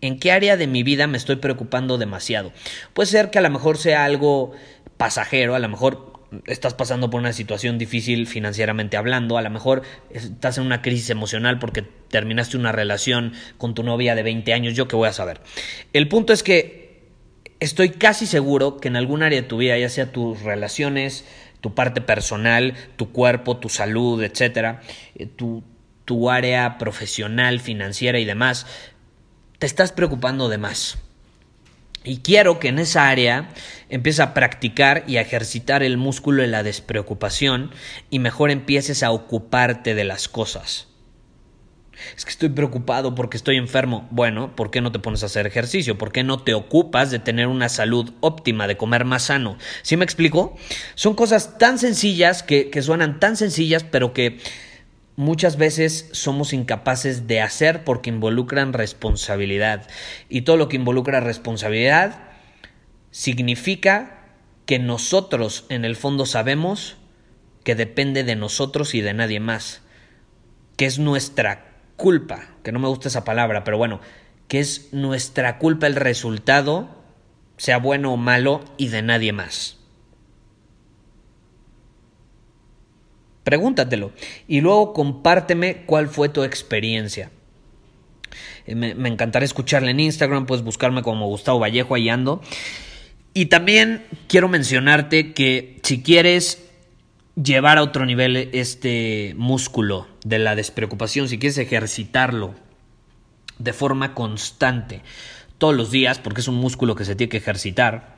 ¿En 0.00 0.18
qué 0.18 0.32
área 0.32 0.56
de 0.56 0.66
mi 0.66 0.82
vida 0.82 1.06
me 1.06 1.16
estoy 1.16 1.36
preocupando 1.36 1.98
demasiado? 1.98 2.52
Puede 2.94 3.08
ser 3.08 3.30
que 3.30 3.38
a 3.38 3.42
lo 3.42 3.50
mejor 3.50 3.78
sea 3.78 4.04
algo 4.04 4.52
pasajero, 4.96 5.54
a 5.54 5.58
lo 5.58 5.68
mejor 5.68 6.16
estás 6.46 6.74
pasando 6.74 7.08
por 7.10 7.20
una 7.20 7.32
situación 7.32 7.78
difícil 7.78 8.26
financieramente 8.26 8.96
hablando, 8.96 9.38
a 9.38 9.42
lo 9.42 9.50
mejor 9.50 9.82
estás 10.10 10.58
en 10.58 10.66
una 10.66 10.82
crisis 10.82 11.10
emocional 11.10 11.58
porque 11.58 11.82
terminaste 11.82 12.56
una 12.56 12.72
relación 12.72 13.32
con 13.58 13.74
tu 13.74 13.82
novia 13.82 14.14
de 14.14 14.22
20 14.22 14.52
años, 14.52 14.74
yo 14.74 14.88
qué 14.88 14.96
voy 14.96 15.08
a 15.08 15.12
saber. 15.12 15.40
El 15.92 16.08
punto 16.08 16.32
es 16.32 16.42
que 16.42 16.86
estoy 17.60 17.90
casi 17.90 18.26
seguro 18.26 18.78
que 18.78 18.88
en 18.88 18.96
algún 18.96 19.22
área 19.22 19.40
de 19.40 19.48
tu 19.48 19.58
vida, 19.58 19.78
ya 19.78 19.88
sea 19.88 20.12
tus 20.12 20.42
relaciones, 20.42 21.24
tu 21.60 21.74
parte 21.74 22.00
personal, 22.00 22.74
tu 22.96 23.12
cuerpo, 23.12 23.56
tu 23.58 23.68
salud, 23.68 24.22
etcétera, 24.22 24.82
eh, 25.14 25.26
tu, 25.26 25.64
tu 26.04 26.30
área 26.30 26.78
profesional, 26.78 27.60
financiera 27.60 28.18
y 28.18 28.24
demás, 28.24 28.66
te 29.58 29.66
estás 29.66 29.92
preocupando 29.92 30.48
de 30.48 30.58
más. 30.58 30.98
Y 32.04 32.18
quiero 32.18 32.60
que 32.60 32.68
en 32.68 32.78
esa 32.78 33.08
área 33.08 33.48
empieces 33.88 34.20
a 34.20 34.32
practicar 34.32 35.02
y 35.08 35.16
a 35.16 35.22
ejercitar 35.22 35.82
el 35.82 35.96
músculo 35.96 36.42
de 36.42 36.48
la 36.48 36.62
despreocupación 36.62 37.72
y 38.10 38.20
mejor 38.20 38.52
empieces 38.52 39.02
a 39.02 39.10
ocuparte 39.10 39.94
de 39.94 40.04
las 40.04 40.28
cosas. 40.28 40.86
Es 42.16 42.24
que 42.24 42.30
estoy 42.30 42.50
preocupado 42.50 43.14
porque 43.14 43.36
estoy 43.36 43.56
enfermo. 43.56 44.06
Bueno, 44.10 44.54
¿por 44.54 44.70
qué 44.70 44.80
no 44.80 44.92
te 44.92 44.98
pones 44.98 45.22
a 45.22 45.26
hacer 45.26 45.46
ejercicio? 45.46 45.98
¿Por 45.98 46.12
qué 46.12 46.22
no 46.22 46.38
te 46.42 46.54
ocupas 46.54 47.10
de 47.10 47.18
tener 47.18 47.48
una 47.48 47.68
salud 47.68 48.12
óptima, 48.20 48.68
de 48.68 48.76
comer 48.76 49.04
más 49.04 49.24
sano? 49.24 49.56
¿Sí 49.82 49.96
me 49.96 50.04
explico? 50.04 50.56
Son 50.94 51.14
cosas 51.14 51.58
tan 51.58 51.78
sencillas 51.78 52.42
que, 52.42 52.70
que 52.70 52.82
suenan 52.82 53.18
tan 53.18 53.36
sencillas, 53.36 53.82
pero 53.82 54.12
que 54.12 54.38
muchas 55.16 55.56
veces 55.56 56.08
somos 56.12 56.52
incapaces 56.52 57.26
de 57.26 57.40
hacer 57.40 57.84
porque 57.84 58.10
involucran 58.10 58.72
responsabilidad. 58.72 59.88
Y 60.28 60.42
todo 60.42 60.56
lo 60.56 60.68
que 60.68 60.76
involucra 60.76 61.20
responsabilidad 61.20 62.20
significa 63.10 64.24
que 64.66 64.78
nosotros 64.78 65.64
en 65.68 65.84
el 65.84 65.96
fondo 65.96 66.26
sabemos 66.26 66.96
que 67.64 67.74
depende 67.74 68.24
de 68.24 68.36
nosotros 68.36 68.94
y 68.94 69.00
de 69.00 69.14
nadie 69.14 69.40
más. 69.40 69.82
Que 70.76 70.86
es 70.86 70.98
nuestra 70.98 71.72
culpa, 71.96 72.48
que 72.62 72.72
no 72.72 72.78
me 72.78 72.88
gusta 72.88 73.08
esa 73.08 73.24
palabra, 73.24 73.64
pero 73.64 73.78
bueno, 73.78 74.00
que 74.48 74.60
es 74.60 74.92
nuestra 74.92 75.58
culpa 75.58 75.86
el 75.86 75.96
resultado, 75.96 76.94
sea 77.56 77.78
bueno 77.78 78.12
o 78.12 78.16
malo, 78.16 78.62
y 78.76 78.88
de 78.88 79.02
nadie 79.02 79.32
más. 79.32 79.78
Pregúntatelo 83.46 84.10
y 84.48 84.60
luego 84.60 84.92
compárteme 84.92 85.84
cuál 85.86 86.08
fue 86.08 86.28
tu 86.28 86.42
experiencia. 86.42 87.30
Eh, 88.66 88.74
me, 88.74 89.08
encantará 89.08 89.44
escucharle 89.44 89.92
en 89.92 90.00
Instagram, 90.00 90.46
puedes 90.46 90.64
buscarme 90.64 91.04
como 91.04 91.28
Gustavo 91.28 91.60
Vallejo, 91.60 91.94
ahí 91.94 92.08
ando. 92.08 92.42
Y 93.34 93.46
también 93.46 94.04
quiero 94.26 94.48
mencionarte 94.48 95.32
que 95.32 95.78
si 95.84 96.02
quieres 96.02 96.66
llevar 97.40 97.78
a 97.78 97.84
otro 97.84 98.04
nivel 98.04 98.50
este 98.52 99.34
músculo 99.36 100.08
de 100.24 100.40
la 100.40 100.56
despreocupación, 100.56 101.28
si 101.28 101.38
quieres 101.38 101.58
ejercitarlo 101.58 102.52
de 103.60 103.72
forma 103.72 104.12
constante 104.12 105.02
todos 105.58 105.76
los 105.76 105.92
días, 105.92 106.18
porque 106.18 106.40
es 106.40 106.48
un 106.48 106.56
músculo 106.56 106.96
que 106.96 107.04
se 107.04 107.14
tiene 107.14 107.28
que 107.28 107.36
ejercitar, 107.36 108.16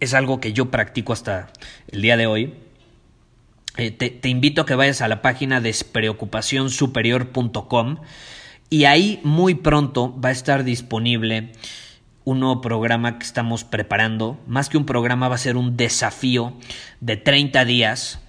es 0.00 0.14
algo 0.14 0.40
que 0.40 0.52
yo 0.52 0.68
practico 0.72 1.12
hasta 1.12 1.52
el 1.92 2.02
día 2.02 2.16
de 2.16 2.26
hoy 2.26 2.54
eh, 3.76 3.90
te, 3.90 4.28
invito 4.28 4.62
a 4.62 4.66
que 4.66 4.74
vayas 4.74 5.00
a 5.00 5.08
la 5.08 5.22
página 5.22 5.60
despreocupacionsuperior.com 5.60 7.98
y 8.68 8.84
ahí 8.84 9.20
muy 9.22 9.54
pronto 9.54 10.20
va 10.20 10.30
a 10.30 10.32
estar 10.32 10.64
disponible 10.64 11.52
un 12.24 12.40
nuevo 12.40 12.60
programa 12.60 13.18
que 13.18 13.24
estamos 13.24 13.62
preparando. 13.64 14.38
Más 14.46 14.68
que 14.68 14.76
un 14.76 14.84
programa 14.86 15.28
va 15.28 15.36
a 15.36 15.38
ser 15.38 15.56
un 15.56 15.76
desafío 15.76 16.52
de 17.00 17.16
30 17.16 17.64
días, 17.64 18.20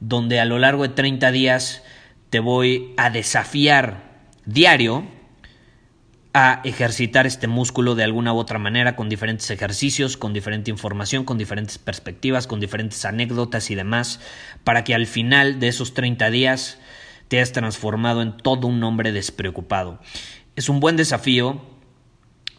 donde 0.00 0.40
a 0.40 0.44
lo 0.44 0.58
largo 0.58 0.82
de 0.84 0.90
30 0.90 1.32
días 1.32 1.82
te 2.30 2.40
voy 2.40 2.94
a 2.96 3.10
desafiar 3.10 4.12
diario 4.46 5.04
a 6.34 6.62
ejercitar 6.64 7.26
este 7.26 7.46
músculo 7.46 7.94
de 7.94 8.04
alguna 8.04 8.32
u 8.32 8.38
otra 8.38 8.58
manera 8.58 8.96
con 8.96 9.08
diferentes 9.08 9.50
ejercicios, 9.50 10.16
con 10.16 10.32
diferente 10.32 10.70
información, 10.70 11.24
con 11.24 11.36
diferentes 11.36 11.78
perspectivas, 11.78 12.46
con 12.46 12.58
diferentes 12.58 13.04
anécdotas 13.04 13.70
y 13.70 13.74
demás, 13.74 14.20
para 14.64 14.82
que 14.84 14.94
al 14.94 15.06
final 15.06 15.60
de 15.60 15.68
esos 15.68 15.92
30 15.92 16.30
días 16.30 16.78
te 17.28 17.36
hayas 17.36 17.52
transformado 17.52 18.22
en 18.22 18.36
todo 18.36 18.66
un 18.66 18.82
hombre 18.82 19.12
despreocupado. 19.12 20.00
Es 20.56 20.68
un 20.68 20.80
buen 20.80 20.96
desafío, 20.96 21.60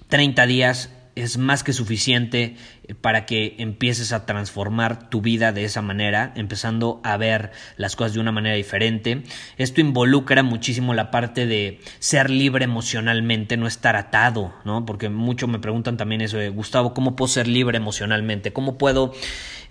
30 0.07 0.45
días 0.45 0.89
es 1.15 1.38
más 1.38 1.63
que 1.63 1.73
suficiente 1.73 2.56
eh, 2.88 2.95
para 2.95 3.26
que 3.26 3.56
empieces 3.60 4.13
a 4.13 4.26
transformar 4.26 5.10
tu 5.10 5.21
vida 5.21 5.52
de 5.52 5.63
esa 5.63 5.82
manera, 5.82 6.34
empezando 6.36 7.02
a 7.04 7.17
ver 7.17 7.52
las 7.78 7.95
cosas 7.95 8.13
de 8.13 8.19
una 8.19 8.32
manera 8.32 8.56
diferente. 8.56 9.23
Esto 9.58 9.82
involucra 9.82 10.43
muchísimo 10.43 10.93
la 10.93 11.12
parte 11.12 11.45
de 11.45 11.80
ser 11.99 12.30
libre 12.30 12.65
emocionalmente, 12.65 13.58
no 13.58 13.67
estar 13.67 13.95
atado, 13.95 14.54
¿no? 14.65 14.86
Porque 14.86 15.10
mucho 15.10 15.47
me 15.47 15.60
preguntan 15.60 15.97
también 15.97 16.21
eso 16.21 16.38
Gustavo, 16.52 16.93
¿cómo 16.93 17.15
puedo 17.15 17.28
ser 17.30 17.47
libre 17.47 17.78
emocionalmente? 17.78 18.54
¿Cómo 18.54 18.78
puedo 18.78 19.13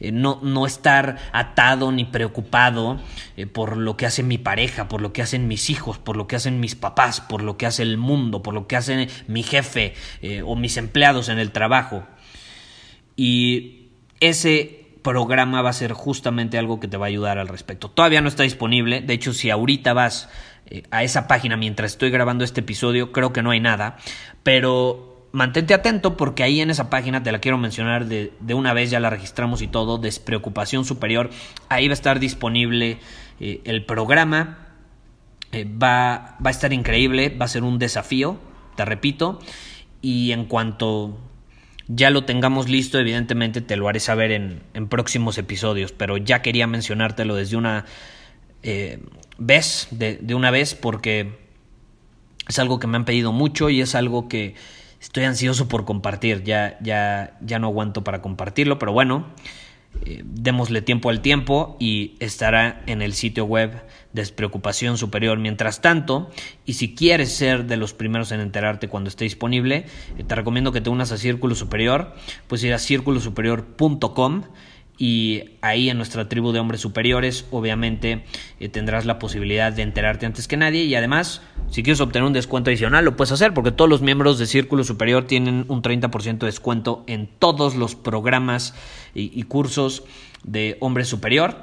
eh, 0.00 0.12
no, 0.12 0.40
no, 0.42 0.66
estar 0.66 1.18
atado 1.33 1.92
ni 1.92 2.05
preocupado 2.05 3.00
eh, 3.37 3.46
por 3.46 3.76
lo 3.76 3.96
que 3.96 4.07
hace 4.07 4.22
mi 4.22 4.38
pareja, 4.38 4.88
por 4.88 5.00
lo 5.00 5.12
que 5.12 5.22
hacen 5.22 5.48
mis 5.48 5.70
hijos, 5.70 5.98
por 5.98 6.16
lo 6.16 6.26
que 6.26 6.37
hacen 6.37 6.61
mis 6.61 6.74
papás, 6.74 7.20
por 7.20 7.42
lo 7.42 7.57
que 7.57 7.66
hace 7.66 7.83
el 7.83 7.98
mundo, 7.98 8.42
por 8.42 8.55
lo 8.55 8.66
que 8.66 8.76
hace 8.76 9.09
mi 9.26 9.42
jefe 9.42 9.94
o 10.44 10.57
mis 10.57 10.76
empleados 10.76 11.28
en 11.33 11.38
el 11.38 11.51
trabajo? 11.53 12.05
Y 13.16 13.88
ese 14.21 14.83
programa 15.03 15.62
va 15.62 15.71
a 15.71 15.75
ser 15.75 15.92
justamente 15.92 16.59
algo 16.59 16.81
que 16.81 16.88
te 16.88 16.97
va 16.97 17.07
a 17.07 17.09
ayudar 17.09 17.38
al 17.38 17.49
respecto. 17.49 17.90
Todavía 17.90 18.21
no 18.21 18.29
está 18.29 18.45
disponible, 18.45 19.01
de 19.01 19.14
hecho 19.14 19.33
si 19.33 19.51
ahorita 19.51 19.92
vas 19.92 20.29
eh, 20.66 20.85
a 20.90 21.03
esa 21.03 21.27
página 21.27 21.57
mientras 21.57 21.92
estoy 21.92 22.11
grabando 22.11 22.45
este 22.45 22.61
episodio, 22.61 23.12
creo 23.12 23.33
que 23.33 23.42
no 23.42 23.51
hay 23.51 23.61
nada, 23.61 23.97
pero 24.42 25.29
mantente 25.33 25.75
atento 25.75 26.16
porque 26.16 26.42
ahí 26.42 26.61
en 26.61 26.71
esa 26.71 26.88
página 26.88 27.23
te 27.23 27.33
la 27.33 27.40
quiero 27.40 27.59
mencionar 27.59 28.07
de, 28.07 28.33
una 28.55 28.73
vez, 28.73 28.90
ya 28.90 29.01
la 29.01 29.11
registramos 29.11 29.62
y 29.62 29.66
todo, 29.66 29.99
Despreocupación 29.99 30.85
Superior, 30.85 31.31
ahí 31.68 31.88
va 31.88 31.92
a 31.92 31.95
estar 31.95 32.21
disponible 32.21 32.99
eh, 33.40 33.61
el 33.64 33.85
programa, 33.85 34.68
eh, 35.51 35.64
va, 35.64 36.37
va 36.45 36.49
a 36.49 36.51
estar 36.51 36.73
increíble, 36.73 37.31
va 37.31 37.47
a 37.47 37.49
ser 37.49 37.64
un 37.64 37.79
desafío, 37.79 38.38
te 38.77 38.85
repito, 38.85 39.40
y 40.02 40.32
en 40.32 40.44
cuanto 40.44 41.18
ya 41.88 42.10
lo 42.10 42.24
tengamos 42.24 42.68
listo, 42.68 42.98
evidentemente 42.98 43.60
te 43.60 43.76
lo 43.76 43.88
haré 43.88 44.00
saber 44.00 44.32
en, 44.32 44.62
en 44.74 44.88
próximos 44.88 45.38
episodios, 45.38 45.92
pero 45.92 46.16
ya 46.16 46.42
quería 46.42 46.66
mencionártelo 46.66 47.34
desde 47.34 47.56
una 47.56 47.86
eh, 48.62 49.00
vez, 49.38 49.88
de, 49.90 50.16
de, 50.16 50.34
una 50.34 50.50
vez, 50.50 50.74
porque 50.74 51.38
es 52.48 52.58
algo 52.58 52.78
que 52.78 52.86
me 52.86 52.96
han 52.96 53.04
pedido 53.04 53.32
mucho 53.32 53.70
y 53.70 53.80
es 53.80 53.94
algo 53.94 54.28
que 54.28 54.54
estoy 55.00 55.24
ansioso 55.24 55.68
por 55.68 55.84
compartir. 55.84 56.44
Ya, 56.44 56.78
ya, 56.80 57.36
ya 57.40 57.58
no 57.58 57.68
aguanto 57.68 58.04
para 58.04 58.22
compartirlo, 58.22 58.78
pero 58.78 58.92
bueno, 58.92 59.26
eh, 60.05 60.22
démosle 60.24 60.83
tiempo 60.83 61.11
al 61.11 61.20
tiempo 61.20 61.76
y 61.78 62.16
estará 62.18 62.83
en 62.87 63.02
el 63.02 63.12
sitio 63.12 63.44
web 63.44 63.83
Despreocupación 64.12 64.98
Superior. 64.98 65.38
Mientras 65.38 65.81
tanto, 65.81 66.31
y 66.64 66.74
si 66.74 66.94
quieres 66.94 67.33
ser 67.33 67.66
de 67.66 67.76
los 67.76 67.92
primeros 67.92 68.33
en 68.33 68.40
enterarte 68.40 68.88
cuando 68.88 69.09
esté 69.09 69.24
disponible, 69.24 69.87
eh, 70.18 70.24
te 70.24 70.35
recomiendo 70.35 70.72
que 70.72 70.81
te 70.81 70.90
unas 70.90 71.12
a 71.12 71.18
Círculo 71.18 71.55
Superior, 71.55 72.14
pues 72.48 72.64
ir 72.64 72.72
a 72.74 72.78
círculosuperior.com 72.78 74.42
y 75.02 75.56
ahí 75.62 75.90
en 75.90 75.96
nuestra 75.96 76.28
tribu 76.28 76.52
de 76.52 76.60
hombres 76.60 76.80
superiores 76.80 77.44
obviamente 77.50 78.24
eh, 78.60 78.68
tendrás 78.68 79.04
la 79.04 79.18
posibilidad 79.18 79.72
de 79.72 79.82
enterarte 79.82 80.26
antes 80.26 80.46
que 80.46 80.56
nadie 80.56 80.84
y 80.84 80.94
además 80.94 81.42
si 81.70 81.82
quieres 81.82 82.00
obtener 82.00 82.24
un 82.24 82.32
descuento 82.32 82.70
adicional 82.70 83.04
lo 83.04 83.16
puedes 83.16 83.32
hacer 83.32 83.52
porque 83.52 83.72
todos 83.72 83.90
los 83.90 84.00
miembros 84.00 84.38
de 84.38 84.46
Círculo 84.46 84.84
Superior 84.84 85.24
tienen 85.24 85.64
un 85.66 85.82
30% 85.82 86.38
de 86.38 86.46
descuento 86.46 87.02
en 87.08 87.26
todos 87.26 87.74
los 87.74 87.96
programas 87.96 88.76
y, 89.12 89.42
cursos 89.42 90.04
de 90.44 90.76
hombre 90.78 91.04
superior 91.04 91.56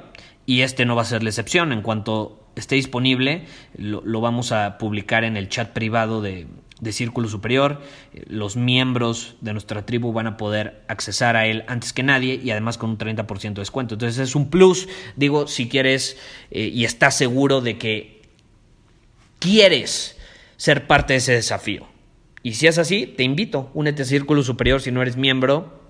y 0.44 0.60
este 0.60 0.84
no 0.84 0.94
va 0.94 1.00
a 1.02 1.06
ser 1.06 1.22
la 1.22 1.30
excepción. 1.30 1.72
En 1.72 1.80
cuanto 1.80 2.44
esté 2.56 2.74
disponible 2.74 3.46
lo 3.78 4.20
vamos 4.20 4.52
a 4.52 4.76
publicar 4.76 5.24
en 5.24 5.38
el 5.38 5.48
chat 5.48 5.70
privado 5.70 6.20
de, 6.20 6.46
de 6.80 6.92
Círculo 6.92 7.28
Superior. 7.28 7.80
Eh, 8.12 8.24
los 8.28 8.56
miembros 8.56 9.36
de 9.40 9.52
nuestra 9.52 9.86
tribu 9.86 10.12
van 10.12 10.26
a 10.26 10.36
poder 10.36 10.82
accesar 10.88 11.36
a 11.36 11.46
él 11.46 11.64
antes 11.68 11.92
que 11.92 12.02
nadie 12.02 12.40
y 12.42 12.50
además 12.50 12.78
con 12.78 12.90
un 12.90 12.98
30% 12.98 13.54
de 13.54 13.60
descuento. 13.60 13.94
Entonces 13.94 14.18
es 14.18 14.34
un 14.34 14.50
plus, 14.50 14.88
digo, 15.16 15.46
si 15.46 15.68
quieres 15.68 16.18
eh, 16.50 16.70
y 16.72 16.84
estás 16.84 17.16
seguro 17.16 17.60
de 17.60 17.78
que 17.78 18.22
quieres 19.38 20.18
ser 20.56 20.86
parte 20.86 21.14
de 21.14 21.18
ese 21.18 21.32
desafío. 21.32 21.86
Y 22.42 22.54
si 22.54 22.66
es 22.66 22.78
así, 22.78 23.06
te 23.06 23.22
invito, 23.22 23.70
únete 23.74 24.02
a 24.02 24.04
Círculo 24.06 24.42
Superior 24.42 24.80
si 24.80 24.90
no 24.90 25.02
eres 25.02 25.16
miembro 25.16 25.80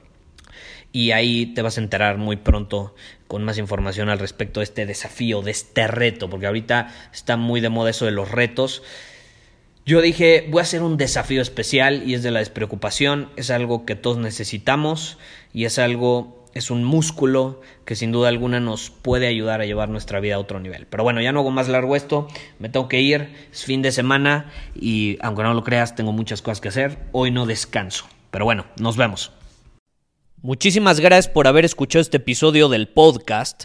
y 0.93 1.13
ahí 1.13 1.47
te 1.47 1.63
vas 1.63 1.79
a 1.79 1.81
enterar 1.81 2.19
muy 2.19 2.37
pronto 2.37 2.95
con 3.29 3.45
más 3.45 3.59
información 3.59 4.09
al 4.09 4.19
respecto 4.19 4.61
de 4.61 4.65
este 4.65 4.87
desafío, 4.87 5.43
de 5.43 5.53
este 5.53 5.87
reto, 5.87 6.29
porque 6.29 6.47
ahorita 6.47 6.93
está 7.13 7.37
muy 7.37 7.61
de 7.61 7.69
moda 7.69 7.91
eso 7.91 8.05
de 8.05 8.11
los 8.11 8.31
retos. 8.31 8.83
Yo 9.87 10.03
dije, 10.03 10.47
voy 10.51 10.61
a 10.61 10.63
hacer 10.63 10.83
un 10.83 10.97
desafío 10.97 11.41
especial 11.41 12.03
y 12.07 12.15
es 12.15 12.23
de 12.23 12.31
la 12.31 12.41
despreocupación, 12.41 13.31
es 13.37 13.51
algo 13.51 13.87
que 13.87 13.97
todos 13.97 14.19
necesitamos 14.19 15.19
y 15.53 15.65
es 15.65 15.79
algo, 15.79 16.47
es 16.55 16.71
un 16.71 16.85
músculo 16.85 17.61
que 17.87 17.97
sin 17.97 18.13
duda 18.13 18.29
alguna 18.29 18.61
nos 18.61 18.91
puede 18.91 19.27
ayudar 19.27 19.63
a 19.63 19.65
llevar 19.65 19.89
nuestra 19.89 20.21
vida 20.21 20.35
a 20.35 20.39
otro 20.39 20.61
nivel. 20.61 20.87
Pero 20.87 21.03
bueno, 21.03 21.21
ya 21.23 21.33
no 21.33 21.41
hago 21.41 21.51
más 21.51 21.69
largo 21.69 21.97
esto, 21.97 22.29
me 22.59 22.69
tengo 22.69 22.89
que 22.89 23.01
ir, 23.01 23.35
es 23.51 23.65
fin 23.65 23.81
de 23.81 23.91
semana 23.91 24.53
y 24.75 25.19
aunque 25.23 25.43
no 25.43 25.55
lo 25.55 25.65
creas, 25.65 25.95
tengo 25.97 26.13
muchas 26.13 26.43
cosas 26.43 26.61
que 26.61 26.69
hacer, 26.69 26.99
hoy 27.13 27.31
no 27.31 27.47
descanso. 27.47 28.07
Pero 28.31 28.45
bueno, 28.45 28.67
nos 28.79 28.97
vemos. 28.97 29.33
Muchísimas 30.43 31.01
gracias 31.01 31.29
por 31.29 31.47
haber 31.47 31.65
escuchado 31.65 32.01
este 32.01 32.19
episodio 32.19 32.69
del 32.69 32.89
podcast. 32.89 33.65